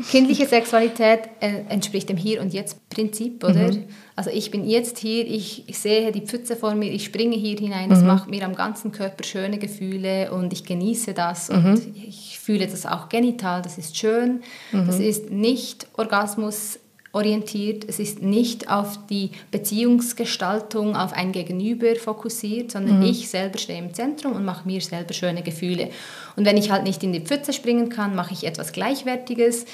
Kindliche 0.09 0.47
Sexualität 0.47 1.23
äh, 1.41 1.65
entspricht 1.69 2.09
dem 2.09 2.17
Hier 2.17 2.41
und 2.41 2.55
Jetzt 2.55 2.89
Prinzip, 2.89 3.43
oder? 3.43 3.73
Mhm. 3.73 3.87
Also 4.15 4.31
ich 4.31 4.53
bin 4.53 4.65
jetzt 4.65 4.99
hier, 4.99 5.27
ich, 5.27 5.69
ich, 5.69 5.81
sehe 5.81 6.13
die 6.13 6.21
Pfütze 6.21 6.55
vor 6.55 6.77
mir, 6.77 6.93
ich 6.93 7.05
springe 7.05 7.35
hier 7.35 7.57
hinein, 7.59 7.91
das 7.91 8.03
mhm. 8.03 8.07
macht 8.07 8.31
mir 8.31 8.45
am 8.45 8.55
ganzen 8.55 8.93
Körper 8.93 9.25
schöne 9.25 9.59
Gefühle 9.59 10.31
und 10.31 10.53
ich 10.53 10.65
genieße 10.65 11.13
das 11.13 11.49
mhm. 11.49 11.67
und 11.67 11.97
ich 11.97 12.39
fühle 12.39 12.69
das 12.69 12.87
auch 12.87 13.09
genital, 13.09 13.63
das 13.63 13.77
ist 13.77 13.97
schön. 13.97 14.43
Das 14.71 14.99
mhm. 14.99 15.05
ist 15.05 15.31
nicht 15.31 15.89
Orgasmus 15.97 16.79
orientiert. 17.17 17.85
Es 17.89 17.99
ist 17.99 18.23
nicht 18.23 18.71
auf 18.71 18.99
die 19.09 19.31
Beziehungsgestaltung, 19.51 20.95
auf 20.95 21.13
ein 21.15 21.33
Gegenüber 21.33 21.97
fokussiert, 21.97 22.71
sondern 22.71 22.99
mhm. 22.99 23.07
ich 23.07 23.29
selber 23.29 23.59
stehe 23.59 23.79
im 23.79 23.95
Zentrum 23.95 24.33
und 24.33 24.45
mache 24.45 24.69
mir 24.69 24.81
selber 24.81 25.15
schöne 25.15 25.43
Gefühle. 25.43 25.89
Und 26.37 26.45
wenn 26.45 26.57
ich 26.57 26.71
halt 26.71 26.85
nicht 26.85 27.03
in 27.03 27.13
die 27.13 27.21
Pfütze 27.21 27.53
springen 27.53 27.89
kann, 27.89 28.15
mache 28.15 28.35
ich 28.35 28.47
etwas 28.47 28.73
Gleichwertiges. 28.73 29.65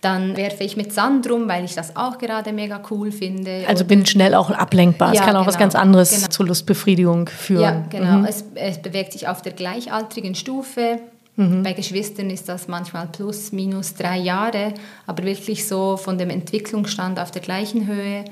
Dann 0.00 0.36
werfe 0.36 0.64
ich 0.64 0.76
mit 0.76 0.92
Sand 0.92 1.30
rum, 1.30 1.48
weil 1.48 1.64
ich 1.64 1.74
das 1.74 1.94
auch 1.96 2.18
gerade 2.18 2.52
mega 2.52 2.82
cool 2.90 3.12
finde. 3.12 3.64
Also 3.68 3.84
bin 3.84 4.06
schnell 4.06 4.34
auch 4.34 4.50
ablenkbar. 4.50 5.14
Ja, 5.14 5.20
es 5.20 5.26
kann 5.26 5.36
auch 5.36 5.40
genau, 5.40 5.46
was 5.46 5.58
ganz 5.58 5.74
anderes 5.74 6.10
genau. 6.10 6.28
zur 6.28 6.46
Lustbefriedigung 6.46 7.28
führen. 7.28 7.62
Ja, 7.62 7.84
genau. 7.88 8.18
Mhm. 8.18 8.24
Es, 8.24 8.44
es 8.54 8.82
bewegt 8.82 9.12
sich 9.12 9.28
auf 9.28 9.42
der 9.42 9.52
gleichaltrigen 9.52 10.34
Stufe. 10.34 11.00
Mhm. 11.36 11.62
Bei 11.62 11.72
Geschwistern 11.72 12.30
ist 12.30 12.48
das 12.48 12.68
manchmal 12.68 13.06
plus, 13.06 13.52
minus 13.52 13.94
drei 13.94 14.18
Jahre, 14.18 14.74
aber 15.06 15.24
wirklich 15.24 15.66
so 15.66 15.96
von 15.96 16.18
dem 16.18 16.30
Entwicklungsstand 16.30 17.18
auf 17.18 17.30
der 17.30 17.42
gleichen 17.42 17.86
Höhe 17.86 18.24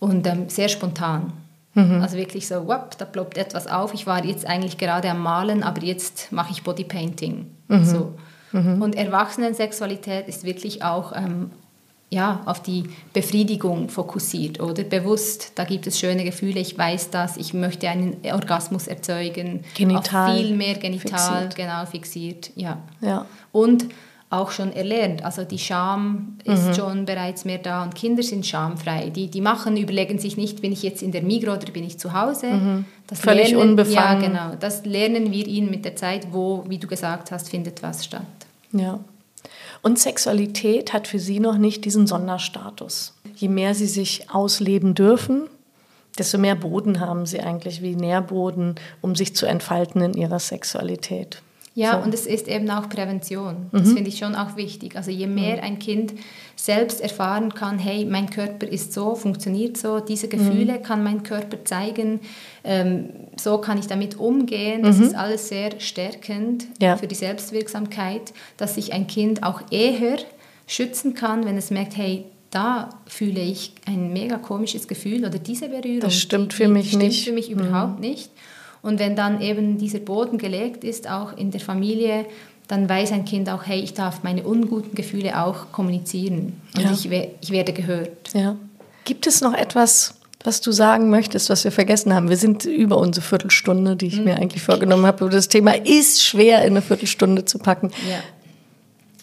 und 0.00 0.26
ähm, 0.26 0.48
sehr 0.48 0.68
spontan. 0.68 1.32
Mhm. 1.74 2.02
Also 2.02 2.16
wirklich 2.16 2.48
so, 2.48 2.66
whoop, 2.66 2.98
da 2.98 3.04
ploppt 3.04 3.38
etwas 3.38 3.66
auf. 3.66 3.94
Ich 3.94 4.06
war 4.06 4.24
jetzt 4.24 4.46
eigentlich 4.46 4.76
gerade 4.76 5.10
am 5.10 5.22
Malen, 5.22 5.62
aber 5.62 5.82
jetzt 5.82 6.32
mache 6.32 6.52
ich 6.52 6.62
Bodypainting. 6.64 7.46
Mhm. 7.68 7.84
So. 7.84 8.14
Mhm. 8.52 8.82
Und 8.82 8.96
Erwachsenensexualität 8.96 10.28
ist 10.28 10.44
wirklich 10.44 10.82
auch 10.82 11.12
ähm, 11.16 11.50
ja, 12.12 12.42
auf 12.44 12.60
die 12.60 12.84
Befriedigung 13.14 13.88
fokussiert 13.88 14.60
oder 14.60 14.84
bewusst, 14.84 15.52
da 15.54 15.64
gibt 15.64 15.86
es 15.86 15.98
schöne 15.98 16.24
Gefühle, 16.24 16.60
ich 16.60 16.76
weiß 16.76 17.08
das, 17.08 17.38
ich 17.38 17.54
möchte 17.54 17.88
einen 17.88 18.18
Orgasmus 18.30 18.86
erzeugen, 18.86 19.64
genital 19.74 20.36
viel 20.36 20.54
mehr 20.54 20.74
genital, 20.74 21.08
fixiert. 21.08 21.56
genau 21.56 21.86
fixiert, 21.86 22.50
ja. 22.54 22.82
ja. 23.00 23.24
Und 23.50 23.86
auch 24.28 24.50
schon 24.50 24.74
erlernt, 24.74 25.24
also 25.24 25.44
die 25.44 25.58
Scham 25.58 26.36
ist 26.44 26.68
mhm. 26.68 26.74
schon 26.74 27.04
bereits 27.06 27.46
mehr 27.46 27.56
da 27.56 27.82
und 27.82 27.94
Kinder 27.94 28.22
sind 28.22 28.44
schamfrei, 28.44 29.08
die, 29.08 29.28
die 29.28 29.40
machen, 29.40 29.78
überlegen 29.78 30.18
sich 30.18 30.36
nicht, 30.36 30.60
bin 30.60 30.72
ich 30.72 30.82
jetzt 30.82 31.02
in 31.02 31.12
der 31.12 31.22
Migro 31.22 31.52
oder 31.52 31.72
bin 31.72 31.84
ich 31.84 31.98
zu 31.98 32.12
Hause. 32.12 32.46
Mhm. 32.46 32.84
Das 33.06 33.20
Völlig 33.20 33.52
lernen, 33.52 33.70
unbefangen. 33.70 34.22
Ja, 34.22 34.48
genau, 34.48 34.56
das 34.60 34.84
lernen 34.84 35.32
wir 35.32 35.46
ihnen 35.46 35.70
mit 35.70 35.86
der 35.86 35.96
Zeit, 35.96 36.26
wo, 36.30 36.64
wie 36.68 36.76
du 36.76 36.86
gesagt 36.86 37.30
hast, 37.30 37.48
findet 37.48 37.82
was 37.82 38.04
statt. 38.04 38.22
Ja. 38.72 39.00
Und 39.82 39.98
Sexualität 39.98 40.92
hat 40.92 41.08
für 41.08 41.18
sie 41.18 41.40
noch 41.40 41.58
nicht 41.58 41.84
diesen 41.84 42.06
Sonderstatus. 42.06 43.14
Je 43.34 43.48
mehr 43.48 43.74
sie 43.74 43.86
sich 43.86 44.30
ausleben 44.30 44.94
dürfen, 44.94 45.48
desto 46.18 46.38
mehr 46.38 46.54
Boden 46.54 47.00
haben 47.00 47.26
sie 47.26 47.40
eigentlich 47.40 47.82
wie 47.82 47.96
Nährboden, 47.96 48.76
um 49.00 49.16
sich 49.16 49.34
zu 49.34 49.46
entfalten 49.46 50.00
in 50.02 50.14
ihrer 50.14 50.38
Sexualität. 50.38 51.42
Ja, 51.74 51.98
so. 51.98 52.04
und 52.04 52.12
es 52.12 52.26
ist 52.26 52.48
eben 52.48 52.68
auch 52.70 52.88
Prävention. 52.88 53.68
Das 53.72 53.88
mhm. 53.88 53.94
finde 53.94 54.10
ich 54.10 54.18
schon 54.18 54.34
auch 54.34 54.56
wichtig. 54.56 54.94
Also 54.94 55.10
je 55.10 55.26
mehr 55.26 55.56
mhm. 55.56 55.62
ein 55.62 55.78
Kind 55.78 56.12
selbst 56.54 57.00
erfahren 57.00 57.54
kann, 57.54 57.78
hey, 57.78 58.04
mein 58.04 58.28
Körper 58.28 58.66
ist 58.68 58.92
so, 58.92 59.14
funktioniert 59.14 59.78
so, 59.78 60.00
diese 60.00 60.28
Gefühle 60.28 60.74
mhm. 60.74 60.82
kann 60.82 61.02
mein 61.02 61.22
Körper 61.22 61.64
zeigen, 61.64 62.20
ähm, 62.62 63.08
so 63.40 63.58
kann 63.58 63.78
ich 63.78 63.86
damit 63.86 64.18
umgehen. 64.18 64.82
Das 64.82 64.98
mhm. 64.98 65.04
ist 65.04 65.14
alles 65.14 65.48
sehr 65.48 65.80
stärkend 65.80 66.66
ja. 66.80 66.96
für 66.96 67.06
die 67.06 67.14
Selbstwirksamkeit, 67.14 68.34
dass 68.58 68.74
sich 68.74 68.92
ein 68.92 69.06
Kind 69.06 69.42
auch 69.42 69.62
eher 69.70 70.18
schützen 70.66 71.14
kann, 71.14 71.46
wenn 71.46 71.56
es 71.56 71.70
merkt, 71.70 71.96
hey, 71.96 72.26
da 72.50 72.90
fühle 73.06 73.40
ich 73.40 73.72
ein 73.86 74.12
mega 74.12 74.36
komisches 74.36 74.86
Gefühl 74.86 75.24
oder 75.24 75.38
diese 75.38 75.70
Berührung. 75.70 76.00
Das 76.00 76.14
stimmt 76.14 76.52
für 76.52 76.68
mich 76.68 76.88
stimmt 76.88 77.02
nicht. 77.02 77.24
für 77.24 77.32
mich 77.32 77.50
überhaupt 77.50 77.94
mhm. 77.94 78.00
nicht. 78.00 78.30
Und 78.82 78.98
wenn 78.98 79.14
dann 79.14 79.40
eben 79.40 79.78
dieser 79.78 80.00
Boden 80.00 80.38
gelegt 80.38 80.82
ist, 80.84 81.08
auch 81.08 81.36
in 81.36 81.52
der 81.52 81.60
Familie, 81.60 82.26
dann 82.68 82.88
weiß 82.88 83.12
ein 83.12 83.24
Kind 83.24 83.48
auch, 83.48 83.64
hey, 83.64 83.80
ich 83.80 83.94
darf 83.94 84.22
meine 84.22 84.42
unguten 84.44 84.94
Gefühle 84.94 85.40
auch 85.40 85.72
kommunizieren 85.72 86.60
und 86.76 86.82
ja. 86.82 86.92
ich, 86.92 87.28
ich 87.40 87.50
werde 87.50 87.72
gehört. 87.72 88.32
Ja. 88.34 88.56
Gibt 89.04 89.26
es 89.26 89.40
noch 89.40 89.52
etwas, 89.52 90.14
was 90.44 90.60
du 90.60 90.72
sagen 90.72 91.10
möchtest, 91.10 91.50
was 91.50 91.64
wir 91.64 91.72
vergessen 91.72 92.14
haben? 92.14 92.28
Wir 92.28 92.36
sind 92.36 92.64
über 92.64 92.98
unsere 92.98 93.24
Viertelstunde, 93.24 93.96
die 93.96 94.06
ich 94.06 94.18
mhm. 94.18 94.24
mir 94.24 94.36
eigentlich 94.36 94.62
vorgenommen 94.62 95.06
habe. 95.06 95.28
Das 95.28 95.48
Thema 95.48 95.72
ist 95.72 96.24
schwer 96.24 96.60
in 96.62 96.72
eine 96.72 96.82
Viertelstunde 96.82 97.44
zu 97.44 97.58
packen. 97.58 97.90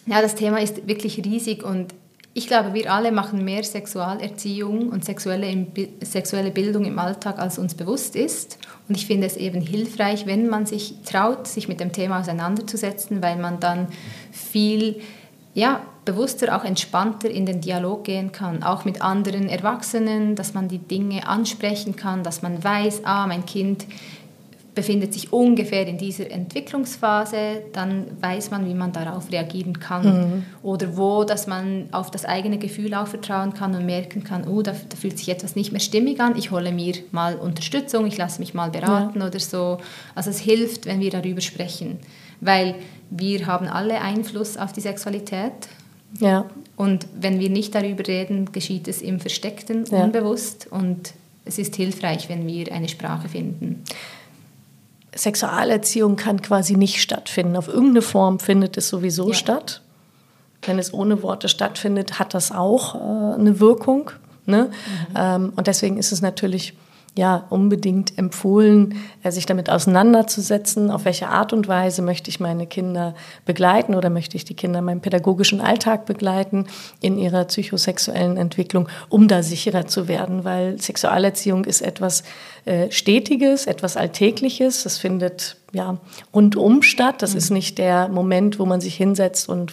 Ja. 0.06 0.14
ja, 0.14 0.22
das 0.22 0.34
Thema 0.34 0.60
ist 0.60 0.86
wirklich 0.86 1.22
riesig 1.24 1.62
und 1.64 1.94
ich 2.32 2.46
glaube, 2.46 2.74
wir 2.74 2.92
alle 2.92 3.10
machen 3.10 3.44
mehr 3.44 3.64
Sexualerziehung 3.64 4.90
und 4.90 5.04
sexuelle, 5.04 5.66
sexuelle 6.02 6.52
Bildung 6.52 6.84
im 6.84 6.98
Alltag, 6.98 7.38
als 7.40 7.58
uns 7.58 7.74
bewusst 7.74 8.14
ist. 8.14 8.58
Und 8.90 8.96
ich 8.96 9.06
finde 9.06 9.28
es 9.28 9.36
eben 9.36 9.60
hilfreich, 9.60 10.26
wenn 10.26 10.48
man 10.48 10.66
sich 10.66 10.96
traut, 11.04 11.46
sich 11.46 11.68
mit 11.68 11.78
dem 11.78 11.92
Thema 11.92 12.18
auseinanderzusetzen, 12.18 13.22
weil 13.22 13.36
man 13.36 13.60
dann 13.60 13.86
viel 14.32 15.00
ja, 15.54 15.80
bewusster, 16.04 16.56
auch 16.56 16.64
entspannter 16.64 17.30
in 17.30 17.46
den 17.46 17.60
Dialog 17.60 18.02
gehen 18.02 18.32
kann, 18.32 18.64
auch 18.64 18.84
mit 18.84 19.00
anderen 19.00 19.48
Erwachsenen, 19.48 20.34
dass 20.34 20.54
man 20.54 20.66
die 20.66 20.78
Dinge 20.78 21.28
ansprechen 21.28 21.94
kann, 21.94 22.24
dass 22.24 22.42
man 22.42 22.64
weiß, 22.64 23.04
ah, 23.04 23.28
mein 23.28 23.46
Kind 23.46 23.86
befindet 24.74 25.12
sich 25.12 25.32
ungefähr 25.32 25.86
in 25.86 25.98
dieser 25.98 26.30
Entwicklungsphase, 26.30 27.62
dann 27.72 28.06
weiß 28.20 28.50
man, 28.50 28.68
wie 28.68 28.74
man 28.74 28.92
darauf 28.92 29.30
reagieren 29.32 29.80
kann. 29.80 30.04
Mhm. 30.04 30.42
Oder 30.62 30.96
wo, 30.96 31.24
dass 31.24 31.46
man 31.46 31.88
auf 31.92 32.10
das 32.10 32.24
eigene 32.24 32.58
Gefühl 32.58 32.94
auch 32.94 33.08
vertrauen 33.08 33.54
kann 33.54 33.74
und 33.74 33.84
merken 33.84 34.22
kann, 34.22 34.46
oh, 34.46 34.62
da, 34.62 34.72
da, 34.72 34.96
fühlt 34.96 35.18
sich 35.18 35.28
etwas 35.28 35.56
nicht 35.56 35.72
mehr 35.72 35.80
stimmig 35.80 36.20
an, 36.20 36.36
ich 36.36 36.50
hole 36.50 36.72
mir 36.72 36.94
mal 37.10 37.36
Unterstützung, 37.36 38.06
ich 38.06 38.16
lasse 38.16 38.40
mich 38.40 38.54
mal 38.54 38.70
beraten 38.70 39.20
ja. 39.20 39.26
oder 39.26 39.40
so. 39.40 39.78
Also 40.14 40.30
es 40.30 40.38
hilft, 40.38 40.86
wenn 40.86 41.00
wir 41.00 41.10
darüber 41.10 41.40
sprechen, 41.40 41.98
weil 42.40 42.76
wir 43.10 43.46
haben 43.46 43.66
alle 43.66 44.00
Einfluss 44.00 44.56
auf 44.56 44.72
die 44.72 44.80
Sexualität. 44.80 45.52
Ja. 46.18 46.46
Und 46.76 47.06
wenn 47.18 47.40
wir 47.40 47.50
nicht 47.50 47.74
darüber 47.74 48.06
reden, 48.06 48.52
geschieht 48.52 48.88
es 48.88 49.02
im 49.02 49.20
Versteckten, 49.20 49.84
ja. 49.90 50.04
unbewusst 50.04 50.68
und 50.70 51.12
es 51.44 51.58
ist 51.58 51.76
hilfreich, 51.76 52.28
wenn 52.28 52.46
wir 52.46 52.72
eine 52.72 52.88
Sprache 52.88 53.28
finden. 53.28 53.82
Sexualerziehung 55.14 56.16
kann 56.16 56.40
quasi 56.42 56.76
nicht 56.76 57.00
stattfinden. 57.00 57.56
Auf 57.56 57.68
irgendeine 57.68 58.02
Form 58.02 58.38
findet 58.38 58.76
es 58.76 58.88
sowieso 58.88 59.28
ja. 59.28 59.34
statt. 59.34 59.82
Wenn 60.62 60.78
es 60.78 60.92
ohne 60.92 61.22
Worte 61.22 61.48
stattfindet, 61.48 62.18
hat 62.18 62.34
das 62.34 62.52
auch 62.52 62.94
äh, 62.94 63.34
eine 63.38 63.60
Wirkung. 63.60 64.10
Ne? 64.46 64.66
Mhm. 64.66 65.14
Ähm, 65.16 65.52
und 65.56 65.66
deswegen 65.66 65.96
ist 65.96 66.12
es 66.12 66.22
natürlich 66.22 66.74
ja 67.16 67.46
unbedingt 67.50 68.16
empfohlen, 68.16 68.94
äh, 69.22 69.30
sich 69.30 69.46
damit 69.46 69.68
auseinanderzusetzen, 69.68 70.90
auf 70.90 71.04
welche 71.04 71.28
Art 71.28 71.52
und 71.52 71.68
Weise 71.68 72.02
möchte 72.02 72.30
ich 72.30 72.40
meine 72.40 72.66
Kinder 72.66 73.14
begleiten 73.44 73.94
oder 73.94 74.10
möchte 74.10 74.36
ich 74.36 74.44
die 74.44 74.54
Kinder 74.54 74.78
in 74.78 74.84
meinem 74.84 75.00
pädagogischen 75.00 75.60
Alltag 75.60 76.06
begleiten 76.06 76.66
in 77.00 77.18
ihrer 77.18 77.44
psychosexuellen 77.44 78.36
Entwicklung, 78.36 78.88
um 79.08 79.28
da 79.28 79.42
sicherer 79.42 79.86
zu 79.86 80.08
werden, 80.08 80.44
weil 80.44 80.80
Sexualerziehung 80.80 81.64
ist 81.64 81.80
etwas 81.80 82.22
äh, 82.64 82.90
Stetiges, 82.90 83.66
etwas 83.66 83.96
Alltägliches. 83.96 84.84
Das 84.84 84.98
findet 84.98 85.56
ja 85.72 85.98
rundum 86.34 86.82
statt. 86.82 87.22
Das 87.22 87.32
mhm. 87.32 87.38
ist 87.38 87.50
nicht 87.50 87.78
der 87.78 88.08
Moment, 88.08 88.58
wo 88.58 88.66
man 88.66 88.80
sich 88.80 88.94
hinsetzt 88.94 89.48
und 89.48 89.72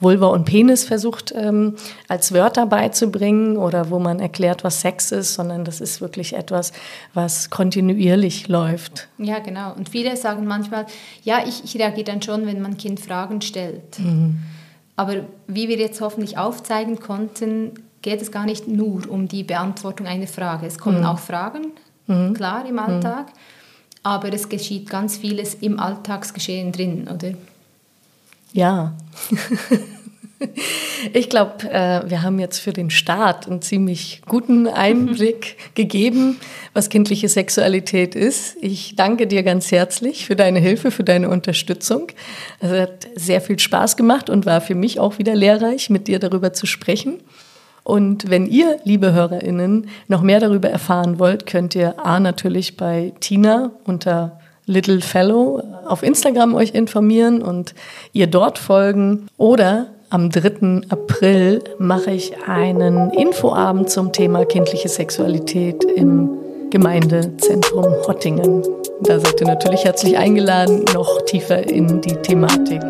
Vulva 0.00 0.26
und 0.26 0.44
Penis 0.44 0.84
versucht 0.84 1.32
ähm, 1.36 1.74
als 2.08 2.32
Wörter 2.32 2.66
beizubringen 2.66 3.56
oder 3.56 3.90
wo 3.90 3.98
man 3.98 4.20
erklärt, 4.20 4.64
was 4.64 4.80
Sex 4.80 5.12
ist, 5.12 5.34
sondern 5.34 5.64
das 5.64 5.80
ist 5.80 6.00
wirklich 6.00 6.34
etwas, 6.34 6.72
was 7.14 7.50
kontinuierlich 7.50 8.48
läuft. 8.48 9.08
Ja, 9.18 9.38
genau. 9.38 9.72
Und 9.74 9.88
viele 9.88 10.16
sagen 10.16 10.46
manchmal, 10.46 10.86
ja, 11.22 11.40
ich, 11.46 11.64
ich 11.64 11.78
reagiere 11.78 12.04
dann 12.04 12.22
schon, 12.22 12.46
wenn 12.46 12.60
mein 12.60 12.76
Kind 12.76 13.00
Fragen 13.00 13.40
stellt. 13.40 13.98
Mhm. 13.98 14.38
Aber 14.96 15.14
wie 15.46 15.68
wir 15.68 15.78
jetzt 15.78 16.00
hoffentlich 16.00 16.38
aufzeigen 16.38 16.98
konnten, 16.98 17.72
geht 18.02 18.22
es 18.22 18.32
gar 18.32 18.46
nicht 18.46 18.66
nur 18.68 19.08
um 19.08 19.28
die 19.28 19.44
Beantwortung 19.44 20.06
einer 20.06 20.26
Frage. 20.26 20.66
Es 20.66 20.78
kommen 20.78 21.00
mhm. 21.00 21.06
auch 21.06 21.18
Fragen, 21.18 21.72
mhm. 22.06 22.34
klar, 22.34 22.64
im 22.66 22.78
Alltag. 22.78 23.26
Mhm. 23.26 23.32
Aber 24.02 24.32
es 24.32 24.48
geschieht 24.48 24.88
ganz 24.88 25.16
vieles 25.16 25.54
im 25.54 25.78
Alltagsgeschehen 25.78 26.72
drin, 26.72 27.08
oder? 27.12 27.32
Ja. 28.52 28.94
Ich 31.12 31.28
glaube, 31.28 31.68
äh, 31.70 32.08
wir 32.08 32.22
haben 32.22 32.38
jetzt 32.38 32.58
für 32.58 32.72
den 32.72 32.90
Start 32.90 33.48
einen 33.48 33.62
ziemlich 33.62 34.22
guten 34.26 34.66
Einblick 34.66 35.56
gegeben, 35.74 36.38
was 36.74 36.90
kindliche 36.90 37.28
Sexualität 37.28 38.14
ist. 38.14 38.56
Ich 38.60 38.94
danke 38.94 39.26
dir 39.26 39.42
ganz 39.42 39.72
herzlich 39.72 40.26
für 40.26 40.36
deine 40.36 40.60
Hilfe, 40.60 40.90
für 40.90 41.04
deine 41.04 41.28
Unterstützung. 41.28 42.08
Es 42.60 42.70
hat 42.70 43.08
sehr 43.14 43.40
viel 43.40 43.58
Spaß 43.58 43.96
gemacht 43.96 44.30
und 44.30 44.46
war 44.46 44.60
für 44.60 44.74
mich 44.74 45.00
auch 45.00 45.18
wieder 45.18 45.34
lehrreich, 45.34 45.90
mit 45.90 46.08
dir 46.08 46.18
darüber 46.18 46.52
zu 46.52 46.66
sprechen. 46.66 47.20
Und 47.82 48.28
wenn 48.28 48.46
ihr, 48.46 48.78
liebe 48.84 49.12
HörerInnen, 49.12 49.88
noch 50.08 50.22
mehr 50.22 50.40
darüber 50.40 50.68
erfahren 50.68 51.18
wollt, 51.18 51.46
könnt 51.46 51.74
ihr 51.74 52.04
A 52.04 52.20
natürlich 52.20 52.76
bei 52.76 53.12
Tina 53.20 53.72
unter 53.84 54.38
Little 54.68 55.00
Fellow 55.00 55.62
auf 55.86 56.02
Instagram 56.02 56.54
euch 56.54 56.74
informieren 56.74 57.42
und 57.42 57.74
ihr 58.12 58.26
dort 58.26 58.58
folgen. 58.58 59.26
Oder 59.36 59.86
am 60.10 60.30
3. 60.30 60.82
April 60.88 61.62
mache 61.78 62.10
ich 62.12 62.32
einen 62.46 63.10
Infoabend 63.10 63.90
zum 63.90 64.12
Thema 64.12 64.44
kindliche 64.44 64.88
Sexualität 64.88 65.84
im 65.84 66.30
Gemeindezentrum 66.70 67.86
Hottingen. 68.06 68.62
Da 69.02 69.18
seid 69.18 69.40
ihr 69.40 69.46
natürlich 69.46 69.84
herzlich 69.84 70.16
eingeladen, 70.16 70.84
noch 70.92 71.22
tiefer 71.22 71.66
in 71.68 72.00
die 72.00 72.16
Thematik 72.16 72.82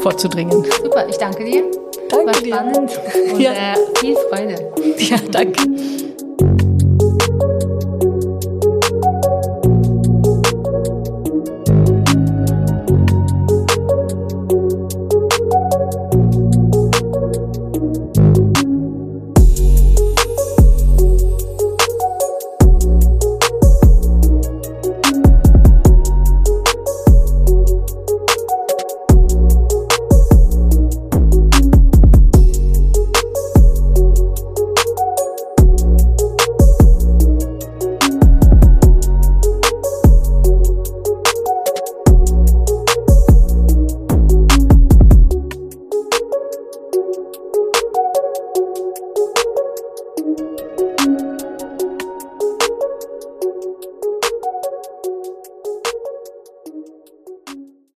vorzudringen. 0.00 0.64
Super, 0.82 1.06
ich 1.08 1.16
danke 1.16 1.44
dir. 1.44 1.62
Danke 2.08 2.26
War 2.26 2.34
spannend 2.34 2.90
dir. 2.90 3.32
und 3.34 3.40
ja. 3.40 3.52
äh, 3.52 3.74
viel 3.98 4.16
Freude. 4.30 4.72
Ja, 4.98 5.16
danke. 5.30 6.67